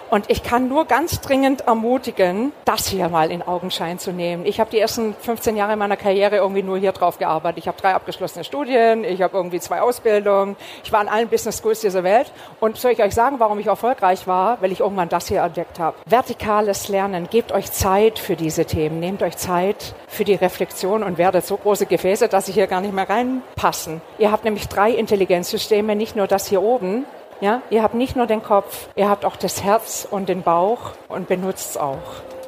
Und 0.09 0.29
ich 0.29 0.41
kann 0.41 0.69
nur 0.69 0.85
ganz 0.85 1.19
dringend 1.19 1.67
ermutigen, 1.67 2.53
das 2.63 2.87
hier 2.87 3.09
mal 3.09 3.29
in 3.29 3.41
Augenschein 3.41 3.99
zu 3.99 4.11
nehmen. 4.11 4.45
Ich 4.45 4.59
habe 4.59 4.69
die 4.69 4.79
ersten 4.79 5.13
15 5.13 5.57
Jahre 5.57 5.75
meiner 5.75 5.97
Karriere 5.97 6.37
irgendwie 6.37 6.63
nur 6.63 6.77
hier 6.77 6.93
drauf 6.93 7.17
gearbeitet. 7.17 7.59
Ich 7.59 7.67
habe 7.67 7.79
drei 7.79 7.93
abgeschlossene 7.93 8.45
Studien, 8.45 9.03
ich 9.03 9.21
habe 9.21 9.35
irgendwie 9.35 9.59
zwei 9.59 9.81
Ausbildungen, 9.81 10.55
ich 10.83 10.91
war 10.93 11.01
in 11.01 11.09
allen 11.09 11.27
Business 11.27 11.57
Schools 11.59 11.81
dieser 11.81 12.03
Welt. 12.03 12.31
Und 12.61 12.77
soll 12.77 12.91
ich 12.91 13.03
euch 13.03 13.13
sagen, 13.13 13.39
warum 13.39 13.59
ich 13.59 13.67
erfolgreich 13.67 14.27
war? 14.27 14.61
Weil 14.61 14.71
ich 14.71 14.79
irgendwann 14.79 15.09
das 15.09 15.27
hier 15.27 15.41
entdeckt 15.41 15.79
habe. 15.79 15.97
Vertikales 16.05 16.87
Lernen. 16.87 17.27
Gebt 17.29 17.51
euch 17.51 17.71
Zeit 17.71 18.17
für 18.17 18.37
diese 18.37 18.65
Themen. 18.65 19.01
Nehmt 19.01 19.21
euch 19.21 19.35
Zeit 19.35 19.93
für 20.07 20.23
die 20.23 20.35
Reflexion 20.35 21.03
und 21.03 21.17
werdet 21.17 21.45
so 21.45 21.57
große 21.57 21.85
Gefäße, 21.85 22.29
dass 22.29 22.45
sie 22.45 22.53
hier 22.53 22.67
gar 22.67 22.79
nicht 22.79 22.93
mehr 22.93 23.09
reinpassen. 23.09 24.01
Ihr 24.19 24.31
habt 24.31 24.45
nämlich 24.45 24.69
drei 24.69 24.91
Intelligenzsysteme, 24.91 25.95
nicht 25.95 26.15
nur 26.15 26.27
das 26.27 26.47
hier 26.47 26.61
oben, 26.61 27.05
ja, 27.41 27.61
ihr 27.69 27.83
habt 27.83 27.93
nicht 27.93 28.15
nur 28.15 28.25
den 28.25 28.41
Kopf, 28.41 28.89
ihr 28.95 29.09
habt 29.09 29.25
auch 29.25 29.35
das 29.35 29.63
Herz 29.63 30.07
und 30.09 30.29
den 30.29 30.41
Bauch 30.41 30.93
und 31.07 31.27
benutzt 31.27 31.71
es 31.71 31.77
auch. 31.77 31.97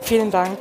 Vielen 0.01 0.31
Dank. 0.31 0.57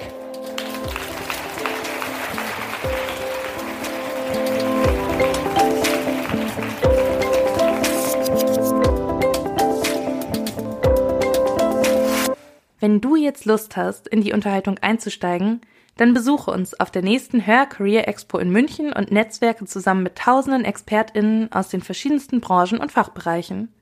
Wenn 12.80 13.00
du 13.00 13.16
jetzt 13.16 13.44
Lust 13.44 13.76
hast, 13.76 14.06
in 14.08 14.22
die 14.22 14.32
Unterhaltung 14.32 14.78
einzusteigen, 14.78 15.62
dann 15.96 16.14
besuche 16.14 16.52
uns 16.52 16.78
auf 16.78 16.92
der 16.92 17.02
nächsten 17.02 17.44
Hör 17.44 17.66
Career 17.66 18.06
Expo 18.06 18.38
in 18.38 18.50
München 18.50 18.92
und 18.92 19.10
netzwerke 19.10 19.64
zusammen 19.64 20.04
mit 20.04 20.16
tausenden 20.16 20.64
ExpertInnen 20.64 21.50
aus 21.50 21.68
den 21.68 21.82
verschiedensten 21.82 22.40
Branchen 22.40 22.78
und 22.78 22.92
Fachbereichen. 22.92 23.72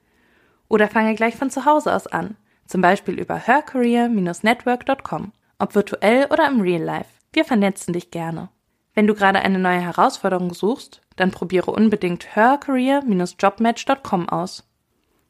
Oder 0.68 0.88
fange 0.88 1.14
gleich 1.14 1.36
von 1.36 1.50
zu 1.50 1.64
Hause 1.64 1.94
aus 1.94 2.06
an, 2.06 2.36
zum 2.66 2.80
Beispiel 2.80 3.18
über 3.18 3.36
hercareer-network.com, 3.36 5.32
ob 5.58 5.74
virtuell 5.74 6.26
oder 6.26 6.46
im 6.48 6.60
Real 6.60 6.82
Life. 6.82 7.10
Wir 7.32 7.44
vernetzen 7.44 7.92
dich 7.92 8.10
gerne. 8.10 8.48
Wenn 8.94 9.06
du 9.06 9.14
gerade 9.14 9.40
eine 9.40 9.58
neue 9.58 9.80
Herausforderung 9.80 10.54
suchst, 10.54 11.02
dann 11.16 11.30
probiere 11.30 11.70
unbedingt 11.70 12.34
hercareer-jobmatch.com 12.34 14.28
aus. 14.28 14.68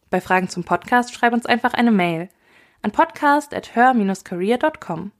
Bei 0.08 0.20
Fragen 0.20 0.48
zum 0.48 0.62
Podcast 0.64 1.12
schreib 1.12 1.32
uns 1.32 1.46
einfach 1.46 1.74
eine 1.74 1.90
Mail 1.90 2.28
an 2.82 2.92
podcast@her-career.com. 2.92 5.10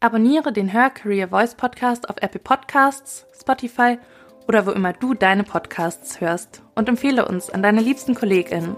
Abonniere 0.00 0.52
den 0.52 0.68
Her 0.68 0.90
Career 0.90 1.28
Voice 1.28 1.54
Podcast 1.54 2.10
auf 2.10 2.16
Apple 2.20 2.40
Podcasts, 2.40 3.26
Spotify 3.40 3.98
oder 4.46 4.66
wo 4.66 4.70
immer 4.70 4.92
du 4.92 5.14
deine 5.14 5.44
Podcasts 5.44 6.20
hörst 6.20 6.62
und 6.74 6.88
empfehle 6.88 7.26
uns 7.26 7.48
an 7.50 7.62
deine 7.62 7.80
liebsten 7.80 8.14
KollegInnen. 8.14 8.76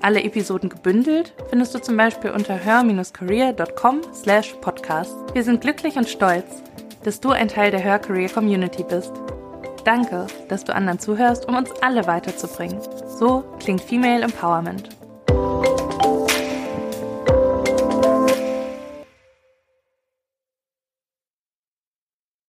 Alle 0.00 0.22
Episoden 0.22 0.68
gebündelt 0.68 1.34
findest 1.50 1.74
du 1.74 1.80
zum 1.80 1.96
Beispiel 1.96 2.30
unter 2.30 2.64
hör-career.com 2.64 4.00
slash 4.14 4.54
podcast. 4.60 5.14
Wir 5.32 5.42
sind 5.42 5.60
glücklich 5.60 5.96
und 5.96 6.08
stolz, 6.08 6.62
dass 7.02 7.20
du 7.20 7.30
ein 7.30 7.48
Teil 7.48 7.72
der 7.72 7.82
Hör 7.82 7.98
Career 7.98 8.28
Community 8.28 8.84
bist. 8.84 9.12
Danke, 9.84 10.26
dass 10.48 10.64
du 10.64 10.74
anderen 10.74 11.00
zuhörst, 11.00 11.48
um 11.48 11.56
uns 11.56 11.70
alle 11.82 12.06
weiterzubringen. 12.06 12.80
So 13.18 13.44
klingt 13.58 13.80
Female 13.80 14.22
Empowerment. 14.22 14.97